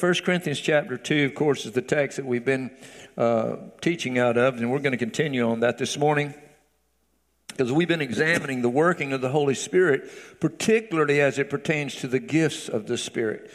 [0.00, 2.70] 1 Corinthians chapter 2, of course, is the text that we've been
[3.18, 6.32] uh, teaching out of, and we're going to continue on that this morning
[7.48, 10.10] because we've been examining the working of the Holy Spirit,
[10.40, 13.50] particularly as it pertains to the gifts of the Spirit.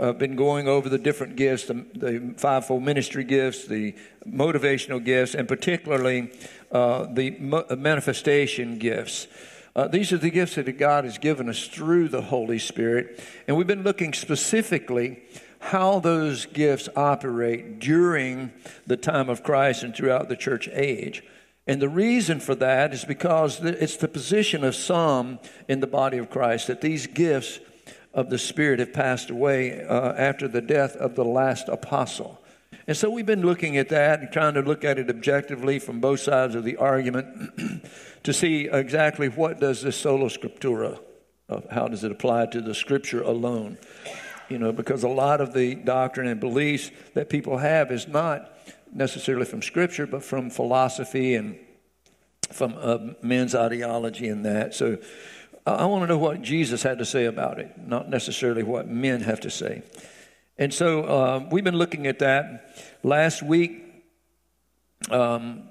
[0.00, 3.94] I've been going over the different gifts, the, the fivefold ministry gifts, the
[4.26, 6.32] motivational gifts, and particularly
[6.72, 9.28] uh, the mo- manifestation gifts.
[9.76, 13.22] Uh, these are the gifts that God has given us through the Holy Spirit.
[13.46, 15.22] And we've been looking specifically
[15.64, 18.52] how those gifts operate during
[18.86, 21.22] the time of Christ and throughout the church age.
[21.66, 26.18] And the reason for that is because it's the position of some in the body
[26.18, 27.60] of Christ that these gifts
[28.12, 32.38] of the Spirit have passed away uh, after the death of the last apostle.
[32.86, 35.98] And so we've been looking at that and trying to look at it objectively from
[35.98, 37.86] both sides of the argument
[38.22, 41.00] to see exactly what does this sola scriptura,
[41.48, 43.78] uh, how does it apply to the scripture alone?
[44.48, 48.52] You know, because a lot of the doctrine and beliefs that people have is not
[48.92, 51.58] necessarily from Scripture, but from philosophy and
[52.50, 54.74] from uh, men's ideology and that.
[54.74, 54.98] So
[55.66, 59.22] I want to know what Jesus had to say about it, not necessarily what men
[59.22, 59.82] have to say.
[60.58, 62.76] And so uh, we've been looking at that.
[63.02, 63.82] Last week,
[65.10, 65.68] um,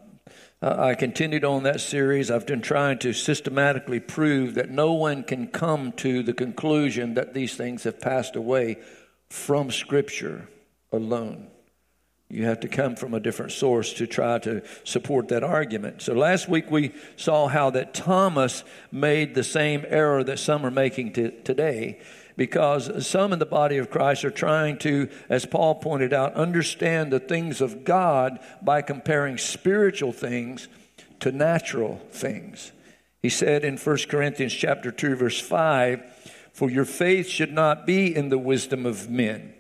[0.64, 2.32] Uh, I continued on that series.
[2.32, 7.34] I've been trying to systematically prove that no one can come to the conclusion that
[7.34, 8.78] these things have passed away
[9.30, 10.48] from Scripture
[10.90, 11.48] alone.
[12.30, 16.02] You have to come from a different source to try to support that argument.
[16.02, 20.72] So last week we saw how that Thomas made the same error that some are
[20.72, 22.00] making t- today
[22.36, 27.12] because some in the body of Christ are trying to, as Paul pointed out, understand
[27.12, 30.68] the things of God by comparing spiritual things
[31.20, 32.72] to natural things.
[33.22, 36.04] He said in 1 Corinthians chapter 2 verse 5,
[36.52, 39.54] "For your faith should not be in the wisdom of men,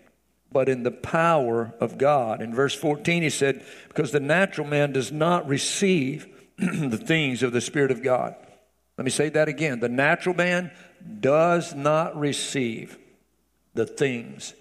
[0.51, 4.91] but in the power of God." In verse 14 he said, "Because the natural man
[4.91, 8.35] does not receive the things of the spirit of God."
[8.97, 9.79] Let me say that again.
[9.79, 10.71] The natural man
[11.19, 12.97] does not receive
[13.73, 14.53] the things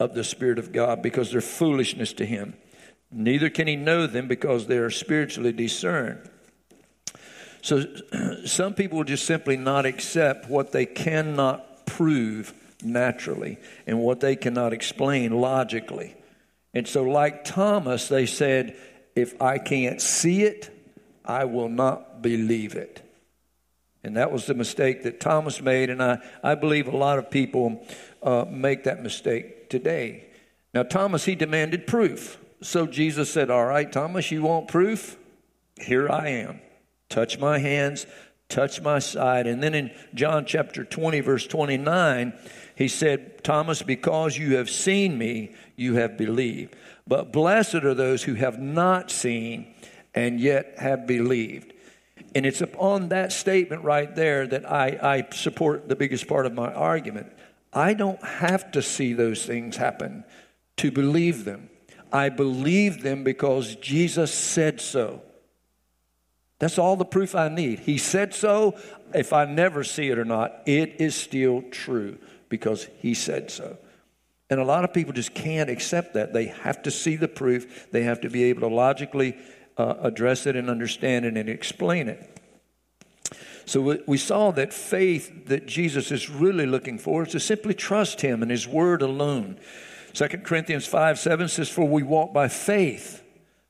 [0.00, 2.54] of the Spirit of God because they're foolishness to him.
[3.10, 6.28] Neither can he know them because they are spiritually discerned.
[7.62, 7.84] So
[8.44, 12.52] some people will just simply not accept what they cannot prove
[12.82, 16.14] naturally and what they cannot explain logically.
[16.74, 18.76] And so, like Thomas, they said,
[19.14, 20.70] if I can't see it,
[21.24, 23.00] I will not believe it.
[24.04, 27.30] And that was the mistake that Thomas made, and I, I believe a lot of
[27.30, 27.84] people
[28.22, 30.26] uh, make that mistake today.
[30.74, 32.38] Now, Thomas, he demanded proof.
[32.60, 35.16] So Jesus said, All right, Thomas, you want proof?
[35.80, 36.60] Here I am.
[37.08, 38.06] Touch my hands,
[38.48, 39.46] touch my side.
[39.46, 42.34] And then in John chapter 20, verse 29,
[42.76, 46.74] he said, Thomas, because you have seen me, you have believed.
[47.06, 49.74] But blessed are those who have not seen
[50.14, 51.73] and yet have believed.
[52.34, 56.52] And it's upon that statement right there that I, I support the biggest part of
[56.52, 57.32] my argument.
[57.72, 60.24] I don't have to see those things happen
[60.78, 61.70] to believe them.
[62.12, 65.22] I believe them because Jesus said so.
[66.58, 67.80] That's all the proof I need.
[67.80, 68.78] He said so.
[69.12, 72.18] If I never see it or not, it is still true
[72.48, 73.78] because He said so.
[74.50, 76.32] And a lot of people just can't accept that.
[76.32, 79.36] They have to see the proof, they have to be able to logically
[79.76, 82.30] uh, address it and understand it and explain it.
[83.66, 88.20] So we saw that faith that Jesus is really looking for is to simply trust
[88.20, 89.58] him and his word alone.
[90.12, 93.22] 2 Corinthians 5 7 says, For we walk by faith,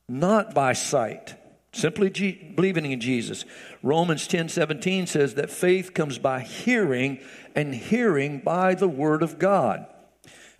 [0.08, 1.36] not by sight.
[1.72, 3.44] Simply G- believing in Jesus.
[3.82, 7.20] Romans 10 17 says that faith comes by hearing,
[7.54, 9.86] and hearing by the word of God.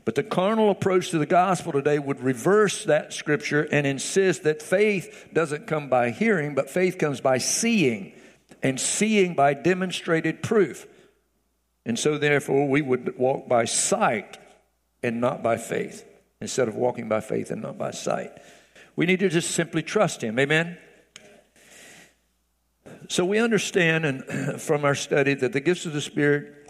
[0.05, 4.61] But the carnal approach to the gospel today would reverse that scripture and insist that
[4.61, 8.13] faith doesn't come by hearing, but faith comes by seeing,
[8.63, 10.87] and seeing by demonstrated proof.
[11.87, 14.39] And so, therefore, we would walk by sight
[15.03, 16.05] and not by faith,
[16.41, 18.33] instead of walking by faith and not by sight.
[18.97, 20.39] We need to just simply trust Him.
[20.39, 20.79] Amen?
[23.09, 26.64] So, we understand and from our study that the gifts of the Spirit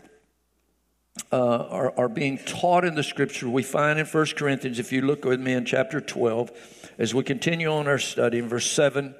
[1.32, 3.48] uh, are, are being taught in the scripture.
[3.48, 6.50] We find in 1 Corinthians, if you look with me in chapter 12,
[6.98, 9.14] as we continue on our study in verse 7,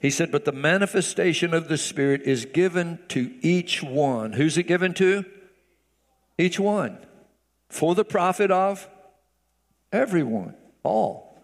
[0.00, 4.34] he said, But the manifestation of the Spirit is given to each one.
[4.34, 5.24] Who's it given to?
[6.38, 6.98] Each one.
[7.68, 8.88] For the profit of
[9.92, 11.38] everyone, all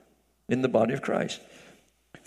[0.49, 1.41] in the body of Christ.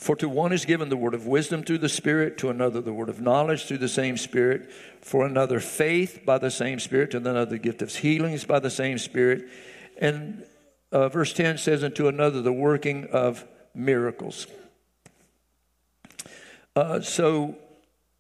[0.03, 2.91] For to one is given the word of wisdom through the Spirit, to another the
[2.91, 4.69] word of knowledge through the same Spirit,
[4.99, 8.69] for another faith by the same Spirit, to another the gift of healings by the
[8.69, 9.45] same Spirit,
[9.97, 10.43] and
[10.91, 14.45] uh, verse 10 says, and to another the working of miracles.
[16.75, 17.55] Uh, so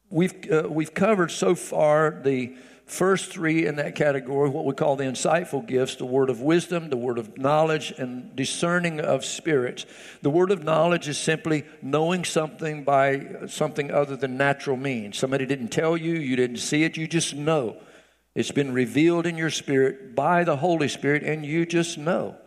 [0.09, 2.55] we've, uh, we've covered so far the
[2.93, 6.89] first three in that category, what we call the insightful gifts the word of wisdom,
[6.89, 9.87] the word of knowledge, and discerning of spirits.
[10.21, 15.17] The word of knowledge is simply knowing something by something other than natural means.
[15.17, 17.77] Somebody didn't tell you, you didn't see it, you just know.
[18.35, 22.37] It's been revealed in your spirit by the Holy Spirit, and you just know.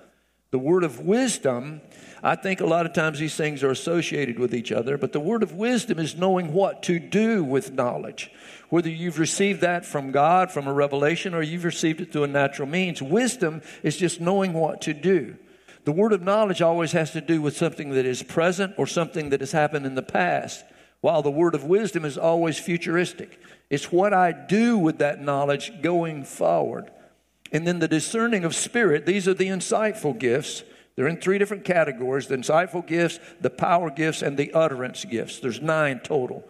[0.52, 1.80] The word of wisdom,
[2.22, 5.20] I think a lot of times these things are associated with each other, but the
[5.20, 8.30] word of wisdom is knowing what to do with knowledge.
[8.68, 12.28] Whether you've received that from God, from a revelation, or you've received it through a
[12.28, 15.36] natural means, wisdom is just knowing what to do.
[15.84, 19.30] The word of knowledge always has to do with something that is present or something
[19.30, 20.64] that has happened in the past,
[21.00, 23.40] while the word of wisdom is always futuristic.
[23.70, 26.90] It's what I do with that knowledge going forward.
[27.52, 30.64] And then the discerning of spirit, these are the insightful gifts.
[30.96, 35.38] They're in three different categories the insightful gifts, the power gifts, and the utterance gifts.
[35.38, 36.42] There's nine total.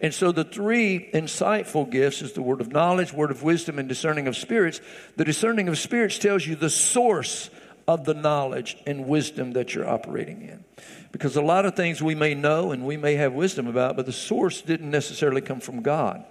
[0.00, 3.88] And so the three insightful gifts is the word of knowledge, word of wisdom, and
[3.88, 4.80] discerning of spirits.
[5.16, 7.50] The discerning of spirits tells you the source
[7.88, 10.64] of the knowledge and wisdom that you're operating in.
[11.12, 14.06] Because a lot of things we may know and we may have wisdom about, but
[14.06, 16.24] the source didn't necessarily come from God.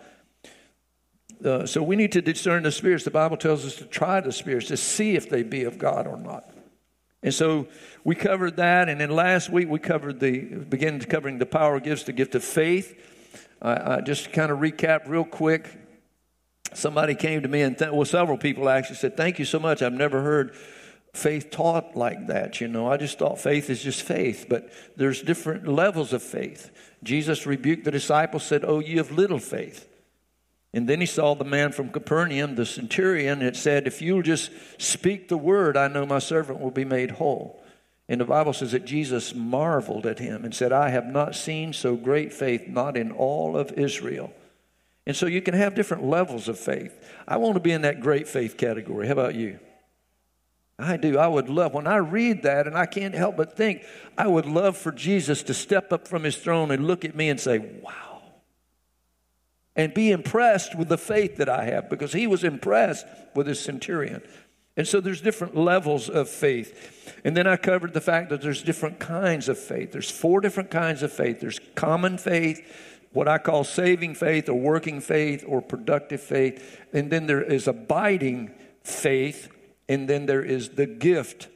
[1.44, 3.04] Uh, so we need to discern the spirits.
[3.04, 6.08] The Bible tells us to try the spirits to see if they be of God
[6.08, 6.50] or not.
[7.24, 7.68] And so
[8.04, 12.04] we covered that, and then last week we covered the began covering the power gifts,
[12.04, 12.96] the gift of faith
[13.62, 15.70] I, I just kind of recap real quick.
[16.74, 19.82] Somebody came to me and th- well, several people actually said, "Thank you so much.
[19.82, 20.56] I've never heard
[21.14, 22.60] faith taught like that.
[22.60, 26.72] You know, I just thought faith is just faith, but there's different levels of faith.
[27.04, 29.88] Jesus rebuked the disciples, said, "Oh, you have little faith."
[30.76, 34.22] And then he saw the man from Capernaum, the centurion, and it said, If you'll
[34.22, 37.64] just speak the word, I know my servant will be made whole.
[38.08, 41.74] And the Bible says that Jesus marveled at him and said, I have not seen
[41.74, 44.32] so great faith, not in all of Israel.
[45.08, 46.94] And so you can have different levels of faith.
[47.28, 49.08] I want to be in that great faith category.
[49.08, 49.60] How about you?
[50.78, 51.18] I do.
[51.18, 53.84] I would love, when I read that, and I can't help but think,
[54.18, 57.30] I would love for Jesus to step up from his throne and look at me
[57.30, 58.22] and say, Wow.
[59.78, 63.60] And be impressed with the faith that I have because he was impressed with his
[63.60, 64.22] centurion.
[64.78, 67.14] And so there's different levels of faith.
[67.24, 69.92] And then I covered the fact that there's different kinds of faith.
[69.92, 71.40] There's four different kinds of faith.
[71.40, 72.62] There's common faith,
[73.14, 76.82] what I call saving faith or working faith or productive faith.
[76.92, 78.52] And then there is abiding
[78.84, 79.50] faith.
[79.88, 81.48] And then there is the gift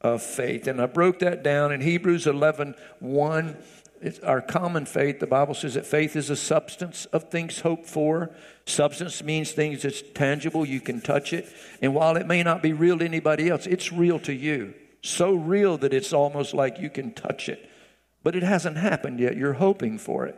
[0.00, 0.66] of faith.
[0.68, 3.56] And I broke that down in Hebrews 11 1
[4.02, 7.86] it's our common faith, the Bible says that faith is a substance of things hoped
[7.86, 8.30] for.
[8.66, 11.48] Substance means things that's tangible, you can touch it.
[11.80, 14.74] And while it may not be real to anybody else, it's real to you.
[15.02, 17.68] So real that it's almost like you can touch it.
[18.22, 19.36] But it hasn't happened yet.
[19.36, 20.36] You're hoping for it.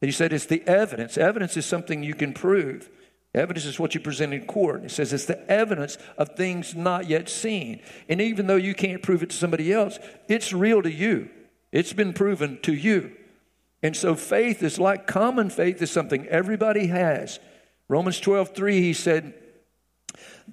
[0.00, 1.16] And he said it's the evidence.
[1.18, 2.90] Evidence is something you can prove.
[3.34, 4.84] Evidence is what you present in court.
[4.84, 7.80] It says it's the evidence of things not yet seen.
[8.08, 9.98] And even though you can't prove it to somebody else,
[10.28, 11.28] it's real to you.
[11.76, 13.12] It's been proven to you.
[13.82, 17.38] And so faith is like common faith is something everybody has.
[17.86, 19.34] Romans 12, 3, he said,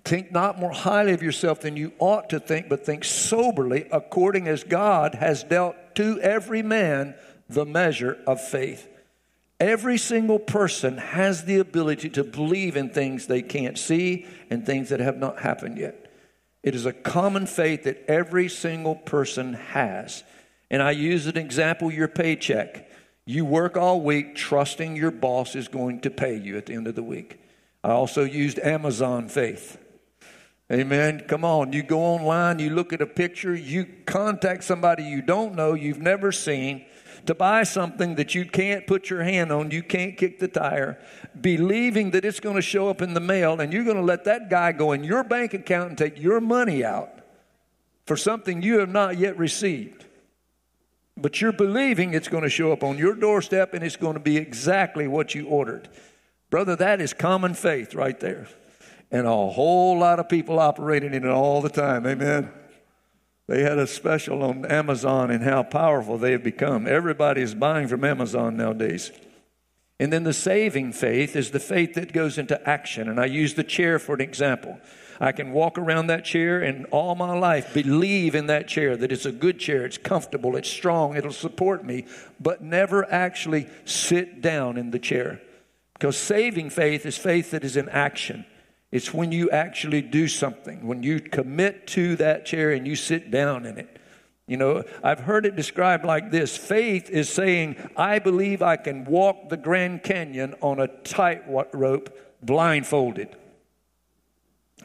[0.03, 4.49] Think not more highly of yourself than you ought to think, but think soberly, according
[4.49, 7.15] as God has dealt to every man
[7.47, 8.89] the measure of faith.
[9.61, 14.89] Every single person has the ability to believe in things they can't see and things
[14.89, 16.11] that have not happened yet.
[16.63, 20.25] It is a common faith that every single person has.
[20.73, 22.89] And I use an example your paycheck.
[23.25, 26.87] You work all week trusting your boss is going to pay you at the end
[26.87, 27.39] of the week.
[27.83, 29.77] I also used Amazon faith.
[30.71, 31.25] Amen.
[31.27, 31.73] Come on.
[31.73, 36.01] You go online, you look at a picture, you contact somebody you don't know, you've
[36.01, 36.85] never seen,
[37.27, 40.99] to buy something that you can't put your hand on, you can't kick the tire,
[41.39, 44.23] believing that it's going to show up in the mail, and you're going to let
[44.23, 47.19] that guy go in your bank account and take your money out
[48.07, 50.05] for something you have not yet received.
[51.15, 54.19] But you're believing it's going to show up on your doorstep and it's going to
[54.19, 55.89] be exactly what you ordered.
[56.49, 58.47] Brother, that is common faith right there.
[59.11, 62.07] And a whole lot of people operating in it all the time.
[62.07, 62.51] Amen.
[63.47, 66.87] They had a special on Amazon and how powerful they have become.
[66.87, 69.11] Everybody is buying from Amazon nowadays.
[69.99, 73.09] And then the saving faith is the faith that goes into action.
[73.09, 74.79] And I use the chair for an example.
[75.19, 79.11] I can walk around that chair and all my life believe in that chair that
[79.11, 82.05] it's a good chair, it's comfortable, it's strong, it'll support me,
[82.39, 85.41] but never actually sit down in the chair.
[85.93, 88.45] Because saving faith is faith that is in action.
[88.91, 93.31] It's when you actually do something, when you commit to that chair and you sit
[93.31, 93.99] down in it.
[94.45, 99.05] You know, I've heard it described like this faith is saying, I believe I can
[99.05, 103.35] walk the Grand Canyon on a tightrope blindfolded.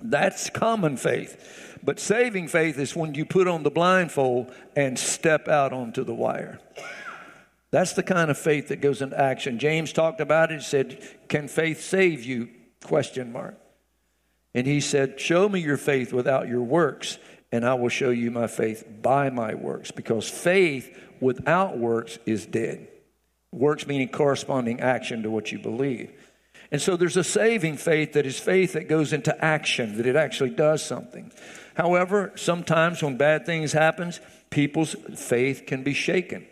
[0.02, 1.78] That's common faith.
[1.82, 6.14] But saving faith is when you put on the blindfold and step out onto the
[6.14, 6.60] wire.
[7.70, 9.58] That's the kind of faith that goes into action.
[9.58, 10.56] James talked about it.
[10.56, 12.48] He said, Can faith save you?
[12.82, 13.56] Question mark.
[14.54, 17.18] And he said, Show me your faith without your works,
[17.52, 19.90] and I will show you my faith by my works.
[19.90, 22.88] Because faith without works is dead.
[23.52, 26.12] Works meaning corresponding action to what you believe.
[26.70, 30.16] And so there's a saving faith that is faith that goes into action, that it
[30.16, 31.32] actually does something.
[31.74, 34.12] However, sometimes when bad things happen,
[34.50, 36.46] people's faith can be shaken.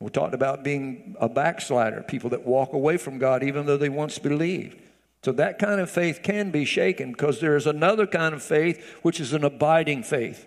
[0.00, 3.88] We talked about being a backslider, people that walk away from God even though they
[3.88, 4.80] once believed.
[5.22, 8.84] So that kind of faith can be shaken because there is another kind of faith
[9.02, 10.46] which is an abiding faith.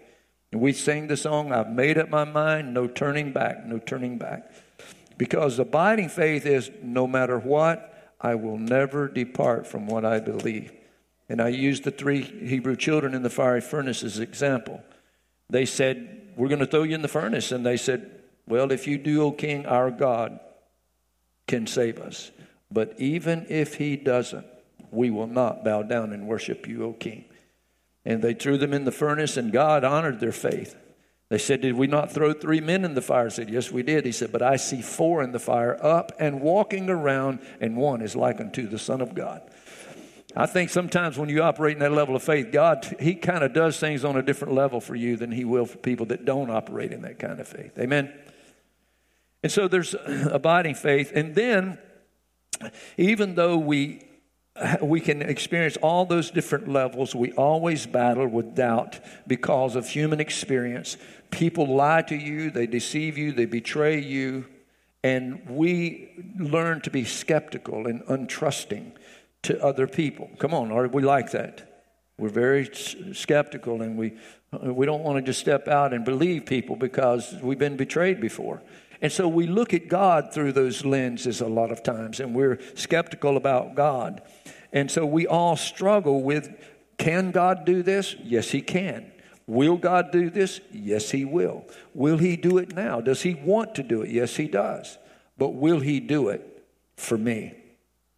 [0.51, 4.17] And we sing the song, I've made up my mind, no turning back, no turning
[4.17, 4.51] back.
[5.17, 7.88] Because abiding faith is no matter what,
[8.21, 10.71] I will never depart from what I believe.
[11.29, 14.83] And I used the three Hebrew children in the fiery furnace as example.
[15.49, 17.51] They said, We're going to throw you in the furnace.
[17.51, 18.09] And they said,
[18.47, 20.39] Well, if you do, O king, our God
[21.47, 22.31] can save us.
[22.71, 24.45] But even if he doesn't,
[24.91, 27.25] we will not bow down and worship you, O king.
[28.05, 30.75] And they threw them in the furnace, and God honored their faith.
[31.29, 33.27] They said, Did we not throw three men in the fire?
[33.27, 34.05] I said, Yes, we did.
[34.05, 38.01] He said, But I see four in the fire, up and walking around, and one
[38.01, 39.41] is like unto the Son of God.
[40.35, 43.53] I think sometimes when you operate in that level of faith, God, He kind of
[43.53, 46.49] does things on a different level for you than He will for people that don't
[46.49, 47.77] operate in that kind of faith.
[47.77, 48.11] Amen?
[49.43, 51.11] And so there's abiding faith.
[51.13, 51.77] And then,
[52.97, 54.08] even though we
[54.81, 57.15] we can experience all those different levels.
[57.15, 60.97] We always battle with doubt because of human experience.
[61.31, 64.45] People lie to you, they deceive you, they betray you,
[65.03, 68.91] and we learn to be skeptical and untrusting
[69.43, 70.29] to other people.
[70.39, 71.83] Come on, are we like that?
[72.17, 72.69] We're very
[73.13, 74.17] skeptical and we,
[74.61, 78.61] we don't want to just step out and believe people because we've been betrayed before.
[79.01, 82.59] And so we look at God through those lenses a lot of times, and we're
[82.75, 84.21] skeptical about God.
[84.73, 86.53] And so we all struggle with
[86.97, 88.15] can God do this?
[88.21, 89.11] Yes, He can.
[89.47, 90.59] Will God do this?
[90.71, 91.65] Yes, He will.
[91.93, 92.99] Will He do it now?
[92.99, 94.09] Does He want to do it?
[94.09, 94.97] Yes, He does.
[95.37, 96.63] But will He do it
[96.97, 97.55] for me?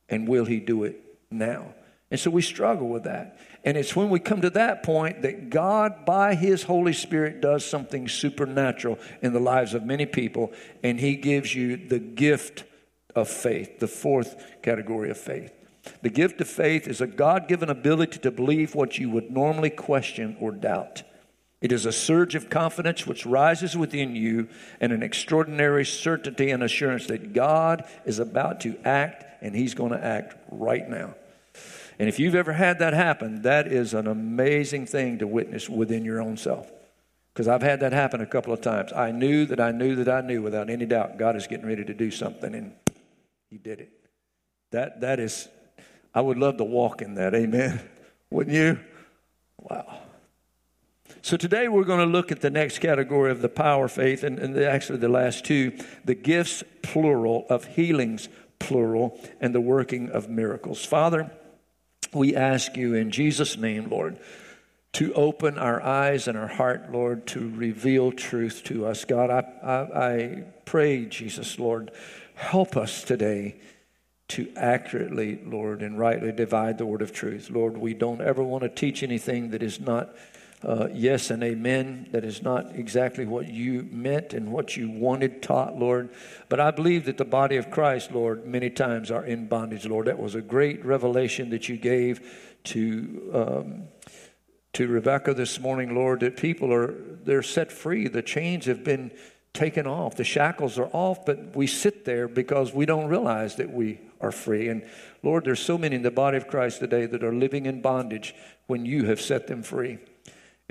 [0.09, 1.75] And will He do it now?
[2.09, 3.38] And so we struggle with that.
[3.63, 7.63] And it's when we come to that point that God, by His Holy Spirit, does
[7.63, 10.51] something supernatural in the lives of many people,
[10.83, 12.63] and He gives you the gift
[13.15, 15.53] of faith, the fourth category of faith.
[16.01, 19.69] The gift of faith is a God given ability to believe what you would normally
[19.69, 21.03] question or doubt.
[21.59, 24.47] It is a surge of confidence which rises within you
[24.79, 29.91] and an extraordinary certainty and assurance that God is about to act and He's going
[29.91, 31.15] to act right now.
[32.01, 36.03] And if you've ever had that happen, that is an amazing thing to witness within
[36.03, 36.67] your own self.
[37.31, 38.91] Because I've had that happen a couple of times.
[38.91, 41.86] I knew that I knew that I knew without any doubt God is getting ready
[41.86, 42.74] to do something, and
[43.51, 43.91] He did it.
[44.72, 45.48] That, that is,
[46.12, 47.36] I would love to walk in that.
[47.36, 47.79] Amen.
[48.31, 48.79] Wouldn't you?
[49.60, 50.00] Wow.
[51.22, 54.24] So today we're going to look at the next category of the power of faith,
[54.24, 58.27] and, and actually the last two the gifts, plural, of healings,
[58.58, 60.84] plural, and the working of miracles.
[60.84, 61.29] Father,
[62.13, 64.17] we ask you in Jesus' name, Lord,
[64.93, 69.05] to open our eyes and our heart, Lord, to reveal truth to us.
[69.05, 71.91] God, I, I, I pray, Jesus, Lord,
[72.35, 73.55] help us today
[74.29, 77.49] to accurately, Lord, and rightly divide the word of truth.
[77.49, 80.13] Lord, we don't ever want to teach anything that is not
[80.63, 82.07] uh, yes and amen.
[82.11, 86.09] That is not exactly what you meant and what you wanted taught, Lord.
[86.49, 90.07] But I believe that the body of Christ, Lord, many times are in bondage, Lord.
[90.07, 93.31] That was a great revelation that you gave to.
[93.33, 93.83] Um,
[94.73, 98.07] to Rebecca this morning, Lord, that people are they're set free.
[98.07, 99.11] The chains have been
[99.53, 100.15] taken off.
[100.15, 104.31] The shackles are off, but we sit there because we don't realize that we are
[104.31, 104.69] free.
[104.69, 104.83] And
[105.23, 108.33] Lord, there's so many in the body of Christ today that are living in bondage
[108.67, 109.97] when you have set them free.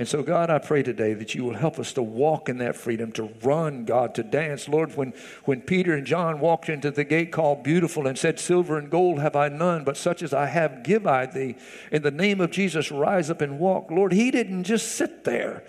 [0.00, 2.74] And so, God, I pray today that you will help us to walk in that
[2.74, 4.66] freedom, to run, God, to dance.
[4.66, 5.12] Lord, when,
[5.44, 9.18] when Peter and John walked into the gate called Beautiful and said, Silver and gold
[9.18, 11.54] have I none, but such as I have give I thee.
[11.92, 13.90] In the name of Jesus, rise up and walk.
[13.90, 15.64] Lord, he didn't just sit there,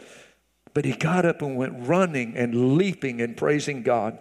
[0.73, 4.17] but he got up and went running and leaping and praising God.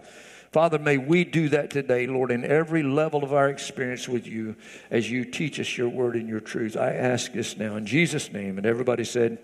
[0.50, 4.56] Father, may we do that today, Lord, in every level of our experience with you
[4.90, 6.76] as you teach us your word and your truth.
[6.76, 8.58] I ask this now in Jesus' name.
[8.58, 9.38] And everybody said,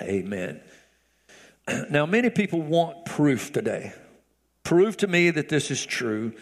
[0.00, 0.60] Amen.
[1.90, 3.92] Now, many people want proof today.
[4.64, 6.32] Prove to me that this is true.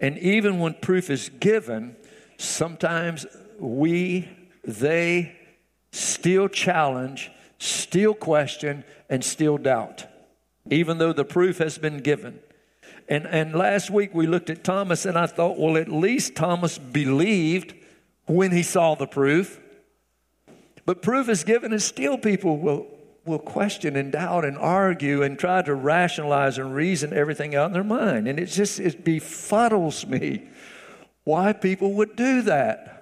[0.00, 1.94] And even when proof is given,
[2.38, 3.26] sometimes
[3.58, 4.30] we,
[4.64, 5.36] they,
[5.92, 10.06] still challenge, still question, and still doubt,
[10.70, 12.40] even though the proof has been given.
[13.08, 16.78] And, and last week we looked at Thomas, and I thought, well, at least Thomas
[16.78, 17.74] believed
[18.26, 19.60] when he saw the proof.
[20.84, 22.86] But proof is given, and still people will,
[23.24, 27.72] will question and doubt and argue and try to rationalize and reason everything out in
[27.72, 28.26] their mind.
[28.26, 30.48] And it just it befuddles me
[31.24, 32.92] why people would do that.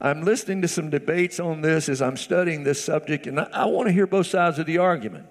[0.00, 3.64] I'm listening to some debates on this as I'm studying this subject, and I, I
[3.66, 5.26] want to hear both sides of the argument.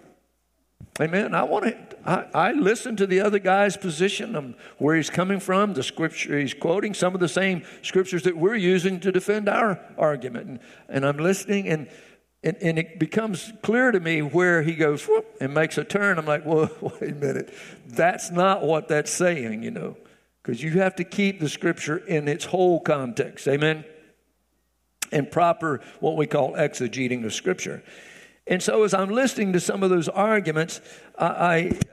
[1.00, 1.34] Amen.
[1.34, 1.78] I want to.
[2.06, 6.54] I, I listen to the other guy's position, where he's coming from, the scripture he's
[6.54, 11.06] quoting, some of the same scriptures that we're using to defend our argument, and, and
[11.06, 11.88] I'm listening, and,
[12.44, 16.18] and and it becomes clear to me where he goes whoop, and makes a turn.
[16.18, 17.54] I'm like, well, wait a minute,
[17.88, 19.96] that's not what that's saying, you know,
[20.42, 23.48] because you have to keep the scripture in its whole context.
[23.48, 23.86] Amen
[25.12, 27.84] and proper, what we call exegeting of Scripture.
[28.48, 30.82] And so, as I'm listening to some of those arguments,
[31.18, 31.26] I,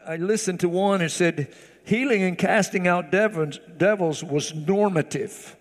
[0.07, 5.57] I, I listened to one and said, healing and casting out devils, devils was normative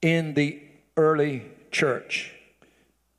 [0.00, 0.60] in the
[0.96, 2.32] early church.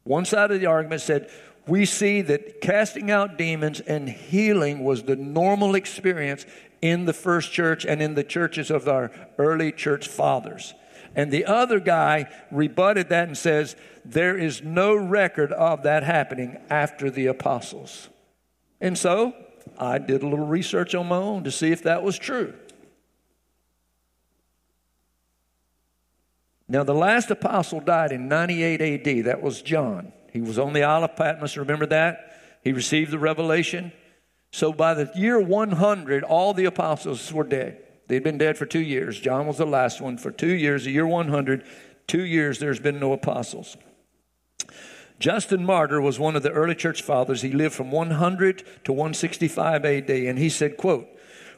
[0.03, 1.29] One side of the argument said,
[1.67, 6.45] we see that casting out demons and healing was the normal experience
[6.81, 10.73] in the first church and in the churches of our early church fathers.
[11.15, 16.57] And the other guy rebutted that and says, There is no record of that happening
[16.69, 18.09] after the apostles.
[18.81, 19.33] And so
[19.77, 22.53] I did a little research on my own to see if that was true.
[26.67, 29.25] Now, the last apostle died in 98 AD.
[29.25, 30.11] That was John.
[30.31, 31.57] He was on the Isle of Patmos.
[31.57, 32.39] Remember that?
[32.63, 33.91] He received the revelation.
[34.51, 37.82] So by the year 100, all the apostles were dead.
[38.07, 39.19] They'd been dead for two years.
[39.19, 40.17] John was the last one.
[40.17, 41.65] For two years, the year 100,
[42.07, 43.77] two years, there's been no apostles.
[45.19, 47.41] Justin Martyr was one of the early church fathers.
[47.41, 51.07] He lived from 100 to 165 AD, and he said, quote,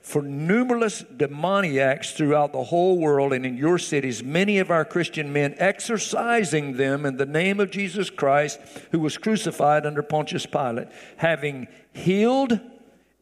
[0.02, 5.34] for numerous demoniacs throughout the whole world and in your cities, many of our Christian
[5.34, 8.60] men exercising them in the name of Jesus Christ,
[8.92, 12.60] who was crucified under Pontius Pilate, having healed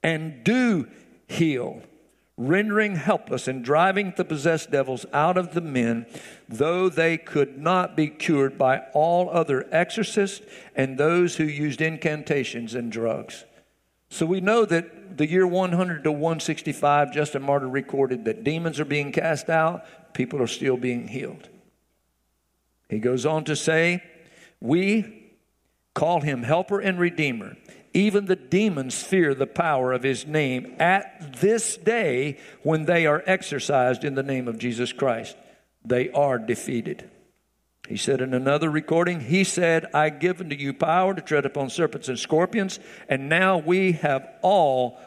[0.03, 0.89] and do
[1.25, 1.81] heal
[2.37, 6.05] rendering helpless and driving the possessed devils out of the men,
[6.49, 12.73] though they could not be cured by all other exorcists and those who used incantations
[12.73, 13.45] and drugs.
[14.09, 18.85] So we know that the year 100 to 165, Justin Martyr recorded that demons are
[18.85, 21.49] being cast out, people are still being healed.
[22.89, 24.03] He goes on to say,
[24.59, 25.31] We
[25.93, 27.57] call him helper and redeemer.
[27.93, 33.23] Even the demons fear the power of his name at this day when they are
[33.25, 35.37] exercised in the name of Jesus Christ.
[35.85, 37.09] They are defeated.
[37.87, 41.69] He said in another recording, He said, I give unto you power to tread upon
[41.69, 42.79] serpents and scorpions,
[43.09, 44.97] and now we have all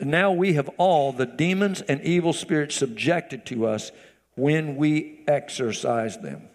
[0.00, 3.92] now we have all the demons and evil spirits subjected to us
[4.34, 6.48] when we exorcise them.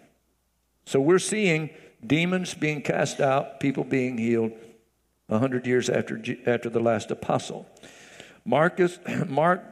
[0.84, 1.70] So we're seeing
[2.06, 4.52] demons being cast out, people being healed,
[5.32, 7.66] 100 years after, after the last apostle.
[8.44, 9.62] Marcus, Mark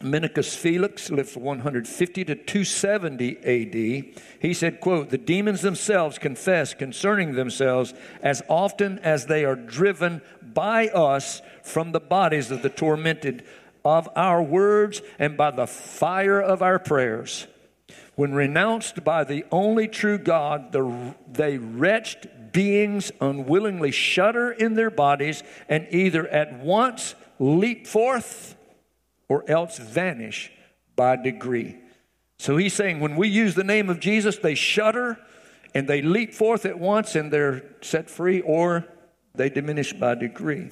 [0.00, 4.20] Minucius Felix lived from 150 to 270 AD.
[4.40, 10.20] He said, quote, the demons themselves confess concerning themselves as often as they are driven
[10.42, 13.44] by us from the bodies of the tormented
[13.84, 17.46] of our words and by the fire of our prayers.
[18.16, 24.88] When renounced by the only true God, the, they wretched beings unwillingly shudder in their
[24.88, 28.56] bodies and either at once leap forth
[29.28, 30.50] or else vanish
[30.96, 31.76] by degree.
[32.38, 35.18] So he's saying when we use the name of Jesus, they shudder
[35.74, 38.86] and they leap forth at once and they're set free or
[39.34, 40.70] they diminish by degree.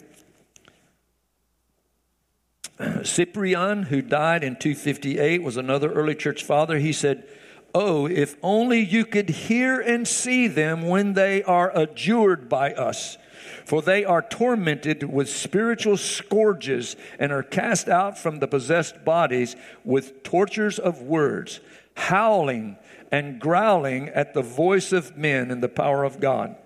[3.03, 6.79] Cyprian, who died in 258, was another early church father.
[6.79, 7.27] He said,
[7.75, 13.17] Oh, if only you could hear and see them when they are adjured by us.
[13.65, 19.57] For they are tormented with spiritual scourges and are cast out from the possessed bodies
[19.85, 21.61] with tortures of words,
[21.95, 22.77] howling
[23.11, 26.57] and growling at the voice of men and the power of God.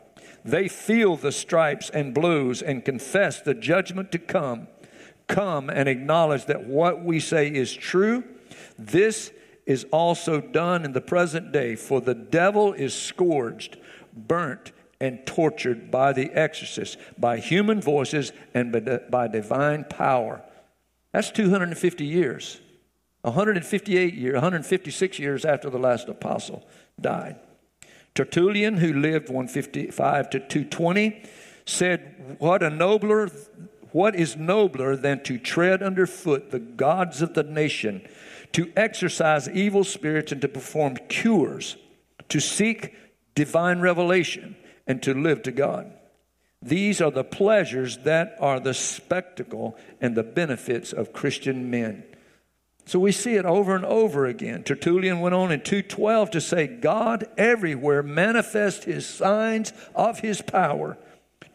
[0.45, 4.69] They feel the stripes and blows and confess the judgment to come
[5.27, 8.25] come and acknowledge that what we say is true.
[8.79, 9.33] This
[9.67, 13.77] is also done in the present day, for the devil is scourged,
[14.15, 18.73] burnt, and tortured by the exorcists, by human voices, and
[19.11, 20.43] by divine power.
[21.13, 22.61] That's 250 years.
[23.23, 26.67] 158 years, 156 years after the last apostle
[27.01, 27.37] died.
[28.15, 31.23] Tertullian, who lived 155 to 220,
[31.67, 33.29] said, What a nobler
[33.97, 38.07] what is nobler than to tread underfoot the gods of the nation,
[38.57, 41.77] to exorcise evil spirits and to perform cures,
[42.31, 42.95] to seek
[43.35, 45.93] divine revelation, and to live to God?
[46.63, 52.03] These are the pleasures that are the spectacle and the benefits of Christian men.
[52.87, 54.63] So we see it over and over again.
[54.63, 60.97] Tertullian went on in 212 to say, God everywhere manifests his signs of his power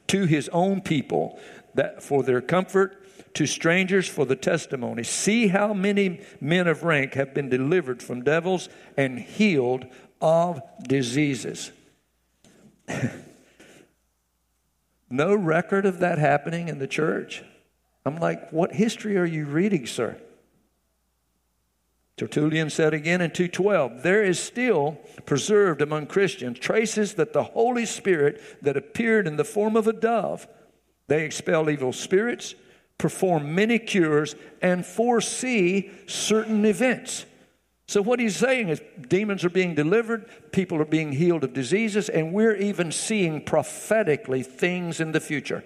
[0.06, 1.40] to his own people
[1.74, 3.01] that for their comfort,
[3.34, 5.04] to strangers for the testimony.
[5.04, 9.86] See how many men of rank have been delivered from devils and healed
[10.20, 11.72] of diseases.
[15.10, 17.44] no record of that happening in the church.
[18.06, 20.20] I'm like, what history are you reading, sir?
[22.18, 27.86] Tertullian said again in 212, there is still preserved among Christians traces that the Holy
[27.86, 30.48] Spirit that appeared in the form of a dove
[31.12, 32.56] they expel evil spirits,
[33.02, 37.26] perform many cures, and foresee certain events.
[37.88, 42.10] So, what he's saying is demons are being delivered, people are being healed of diseases,
[42.10, 45.64] and we're even seeing prophetically things in the future.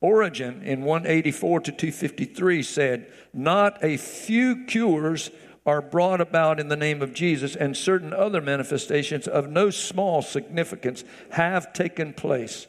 [0.00, 5.32] Origen in 184 to 253 said, Not a few cures
[5.66, 10.22] are brought about in the name of Jesus, and certain other manifestations of no small
[10.22, 12.68] significance have taken place.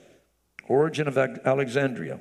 [0.68, 2.20] Origen of Alexandria.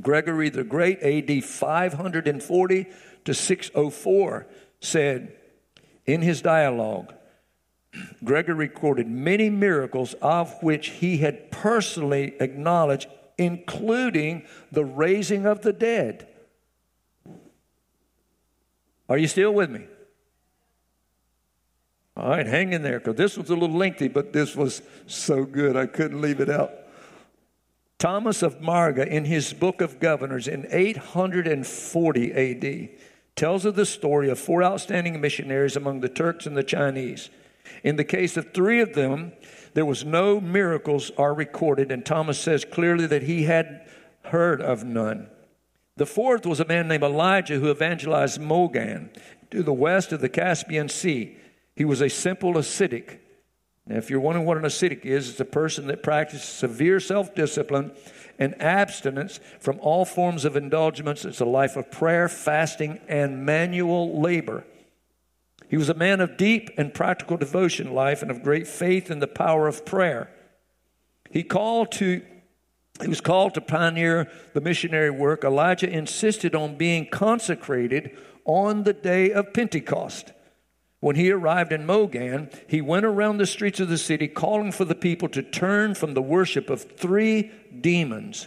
[0.00, 2.86] Gregory the Great, AD 540
[3.24, 4.46] to 604,
[4.80, 5.36] said
[6.06, 7.12] in his dialogue,
[8.24, 15.72] Gregory recorded many miracles of which he had personally acknowledged, including the raising of the
[15.72, 16.26] dead.
[19.08, 19.84] Are you still with me?
[22.16, 25.44] All right, hang in there because this was a little lengthy, but this was so
[25.44, 26.72] good I couldn't leave it out.
[28.02, 32.88] Thomas of Marga, in his book of governors in 840 AD,
[33.36, 37.30] tells of the story of four outstanding missionaries among the Turks and the Chinese.
[37.84, 39.30] In the case of three of them,
[39.74, 43.86] there was no miracles are recorded, and Thomas says clearly that he had
[44.24, 45.28] heard of none.
[45.96, 49.10] The fourth was a man named Elijah who evangelized Mogan
[49.52, 51.36] to the west of the Caspian Sea.
[51.76, 53.21] He was a simple ascetic
[53.86, 57.34] now, if you're wondering what an ascetic is, it's a person that practices severe self
[57.34, 57.92] discipline
[58.38, 61.24] and abstinence from all forms of indulgence.
[61.24, 64.64] It's a life of prayer, fasting, and manual labor.
[65.68, 69.18] He was a man of deep and practical devotion life and of great faith in
[69.18, 70.30] the power of prayer.
[71.30, 72.22] He called to
[73.00, 75.44] he was called to pioneer the missionary work.
[75.44, 80.32] Elijah insisted on being consecrated on the day of Pentecost.
[81.02, 84.84] When he arrived in Mogan, he went around the streets of the city calling for
[84.84, 88.46] the people to turn from the worship of three demons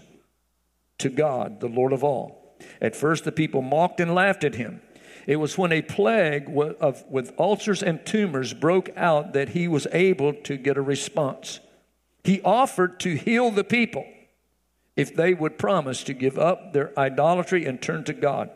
[0.99, 2.57] to God, the Lord of all.
[2.79, 4.79] At first, the people mocked and laughed at him.
[5.27, 6.45] It was when a plague
[6.79, 11.59] of, with ulcers and tumors broke out that he was able to get a response.
[12.23, 14.05] He offered to heal the people
[14.95, 18.49] if they would promise to give up their idolatry and turn to God.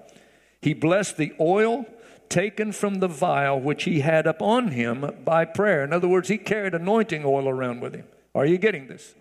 [0.62, 1.85] He blessed the oil
[2.29, 5.83] taken from the vial which he had upon him by prayer.
[5.83, 8.05] In other words, he carried anointing oil around with him.
[8.35, 9.15] Are you getting this?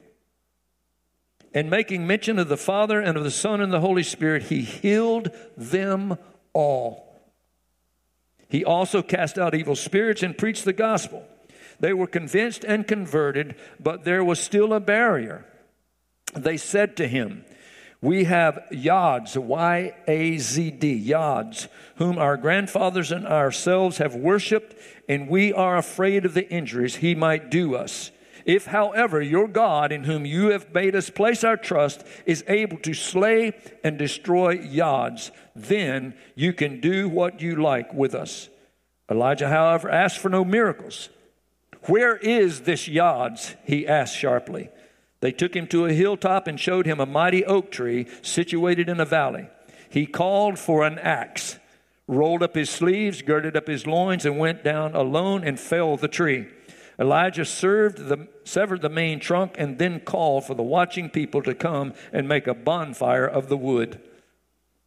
[1.54, 4.60] And making mention of the Father and of the Son and the Holy Spirit, he
[4.60, 6.18] healed them
[6.52, 7.08] all.
[8.48, 11.24] He also cast out evil spirits and preached the gospel.
[11.80, 15.44] They were convinced and converted, but there was still a barrier.
[16.34, 17.44] They said to him,
[18.00, 24.76] we have Yods, Y A Z D, Yods, whom our grandfathers and ourselves have worshiped,
[25.08, 28.10] and we are afraid of the injuries he might do us.
[28.44, 32.78] If, however, your God, in whom you have made us place our trust, is able
[32.78, 33.52] to slay
[33.84, 38.48] and destroy Yods, then you can do what you like with us.
[39.10, 41.10] Elijah, however, asked for no miracles.
[41.86, 43.56] Where is this Yods?
[43.64, 44.70] He asked sharply.
[45.20, 49.00] They took him to a hilltop and showed him a mighty oak tree situated in
[49.00, 49.48] a valley.
[49.90, 51.58] He called for an axe,
[52.06, 56.08] rolled up his sleeves, girded up his loins, and went down alone and felled the
[56.08, 56.46] tree.
[57.00, 61.94] Elijah the, severed the main trunk and then called for the watching people to come
[62.12, 64.00] and make a bonfire of the wood.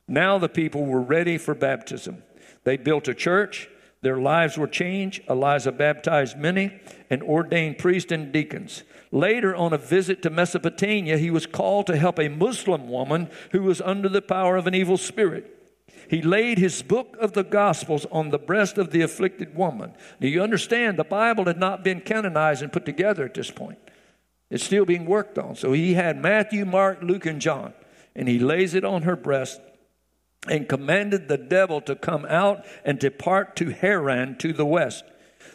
[0.07, 2.23] Now the people were ready for baptism.
[2.65, 3.69] They built a church.
[4.01, 5.21] Their lives were changed.
[5.29, 8.83] Elijah baptized many and ordained priests and deacons.
[9.11, 13.61] Later, on a visit to Mesopotamia, he was called to help a Muslim woman who
[13.61, 15.57] was under the power of an evil spirit.
[16.09, 19.93] He laid his book of the Gospels on the breast of the afflicted woman.
[20.19, 20.97] Do you understand?
[20.97, 23.79] The Bible had not been canonized and put together at this point,
[24.49, 25.55] it's still being worked on.
[25.55, 27.73] So he had Matthew, Mark, Luke, and John,
[28.15, 29.61] and he lays it on her breast
[30.49, 35.03] and commanded the devil to come out and depart to Haran to the west.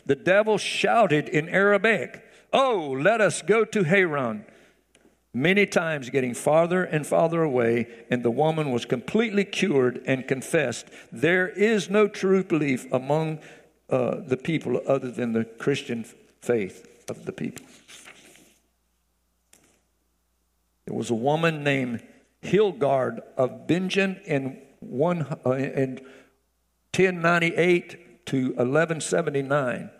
[0.06, 2.22] The devil shouted in Arabic,
[2.58, 4.46] Oh, let us go to Haran
[5.34, 10.86] many times getting farther and farther away, and the woman was completely cured and confessed,
[11.12, 13.40] There is no true belief among
[13.90, 16.06] uh, the people other than the Christian
[16.40, 17.66] faith of the people.
[20.86, 22.02] There was a woman named
[22.40, 26.00] Hildegard of Bingen in, one, uh, in
[26.94, 29.90] 1098 to 1179.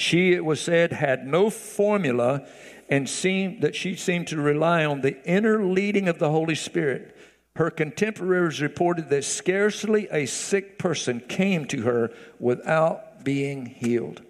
[0.00, 2.46] She, it was said, had no formula
[2.88, 7.14] and seemed that she seemed to rely on the inner leading of the Holy Spirit.
[7.56, 14.22] Her contemporaries reported that scarcely a sick person came to her without being healed.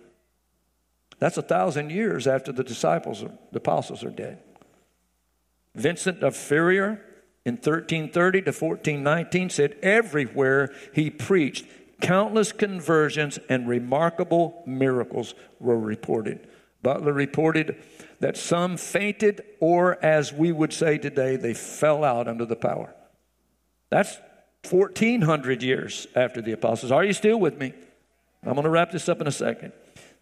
[1.21, 3.21] That's a thousand years after the disciples,
[3.53, 4.43] the apostles are dead.
[5.77, 7.01] Vincent of Ferrier
[7.47, 11.65] in 1330 to 1419 said, Everywhere he preached,
[12.01, 16.49] countless conversions and remarkable miracles were reported.
[16.83, 17.83] Butler reported
[18.21, 22.95] that some fainted, or as we would say today, they fell out under the power.
[23.91, 24.19] That's
[24.69, 26.93] 1400 years after the apostles.
[26.93, 27.73] Are you still with me?
[28.43, 29.73] I'm going to wrap this up in a second.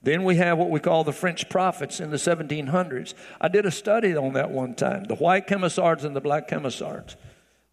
[0.02, 3.14] Then we have what we call the French prophets in the 1700s.
[3.40, 7.16] I did a study on that one time the white camisards and the black camisards.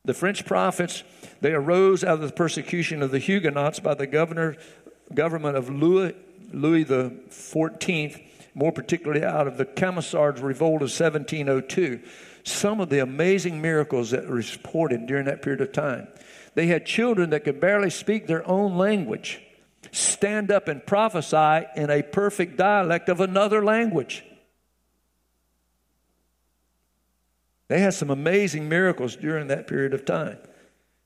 [0.06, 1.04] The French prophets,
[1.42, 4.56] they arose out of the persecution of the Huguenots by the governor,
[5.14, 6.16] government of Louis,
[6.54, 8.22] Louis the 14th
[8.56, 12.00] more particularly out of the Camisards' revolt of 1702.
[12.44, 16.08] Some of the amazing miracles that were reported during that period of time.
[16.54, 19.42] They had children that could barely speak their own language
[19.92, 24.26] stand up and prophesy in a perfect dialect of another language.
[27.68, 30.38] They had some amazing miracles during that period of time.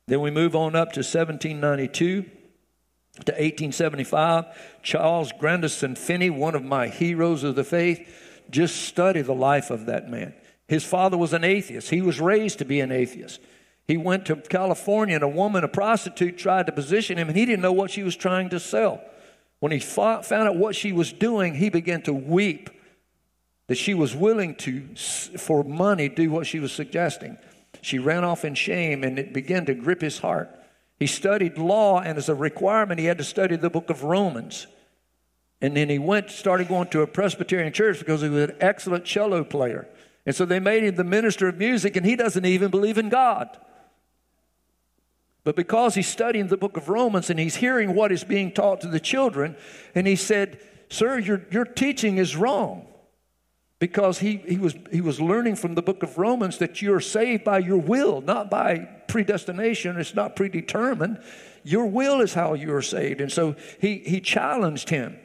[0.08, 4.46] Then we move on up to 1792 to 1875.
[4.82, 8.08] Charles Grandison Finney, one of my heroes of the faith,
[8.50, 10.34] just study the life of that man.
[10.68, 11.90] His father was an atheist.
[11.90, 13.40] He was raised to be an atheist.
[13.88, 17.46] He went to California and a woman, a prostitute, tried to position him and he
[17.46, 19.02] didn't know what she was trying to sell.
[19.60, 22.70] When he found out what she was doing, he began to weep
[23.70, 24.84] that she was willing to,
[25.38, 27.38] for money, do what she was suggesting.
[27.82, 30.50] She ran off in shame and it began to grip his heart.
[31.00, 34.66] He studied law, and as a requirement, he had to study the book of Romans.
[35.62, 39.06] And then he went, started going to a Presbyterian church because he was an excellent
[39.06, 39.88] cello player.
[40.26, 43.08] And so they made him the minister of music, and he doesn't even believe in
[43.08, 43.56] God.
[45.44, 48.82] But because he's studying the book of Romans and he's hearing what is being taught
[48.82, 49.56] to the children,
[49.94, 52.88] and he said, Sir, your, your teaching is wrong.
[53.80, 57.46] Because he, he, was, he was learning from the book of Romans that you're saved
[57.46, 61.22] by your will, not by predestination, it's not predetermined.
[61.64, 63.22] Your will is how you are saved.
[63.22, 65.18] And so he, he challenged him.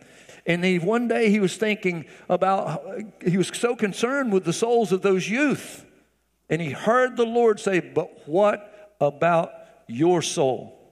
[0.46, 2.84] And he, one day he was thinking about,
[3.24, 5.84] he was so concerned with the souls of those youth.
[6.50, 9.52] And he heard the Lord say, But what about
[9.88, 10.83] your soul?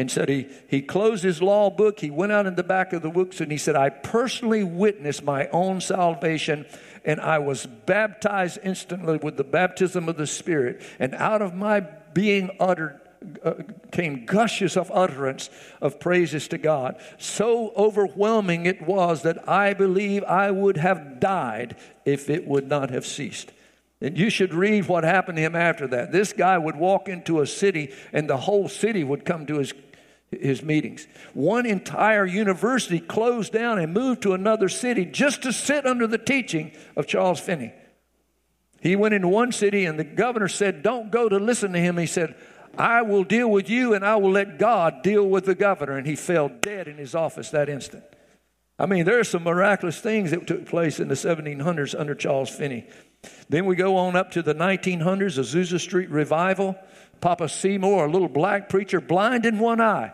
[0.00, 3.02] And said he, he closed his law book, he went out in the back of
[3.02, 6.64] the books, and he said, I personally witnessed my own salvation
[7.04, 10.80] and I was baptized instantly with the baptism of the Spirit.
[10.98, 12.98] And out of my being uttered
[13.44, 13.52] uh,
[13.92, 15.50] came gushes of utterance
[15.82, 16.98] of praises to God.
[17.18, 22.88] So overwhelming it was that I believe I would have died if it would not
[22.88, 23.52] have ceased.
[24.00, 26.10] And you should read what happened to him after that.
[26.10, 29.74] This guy would walk into a city and the whole city would come to his
[30.30, 31.06] his meetings.
[31.34, 36.18] One entire university closed down and moved to another city just to sit under the
[36.18, 37.72] teaching of Charles Finney.
[38.80, 41.98] He went into one city and the governor said, Don't go to listen to him.
[41.98, 42.36] He said,
[42.78, 45.98] I will deal with you and I will let God deal with the governor.
[45.98, 48.04] And he fell dead in his office that instant.
[48.78, 52.48] I mean, there are some miraculous things that took place in the 1700s under Charles
[52.48, 52.86] Finney.
[53.50, 56.76] Then we go on up to the 1900s, Azusa Street revival.
[57.20, 60.12] Papa Seymour, a little black preacher, blind in one eye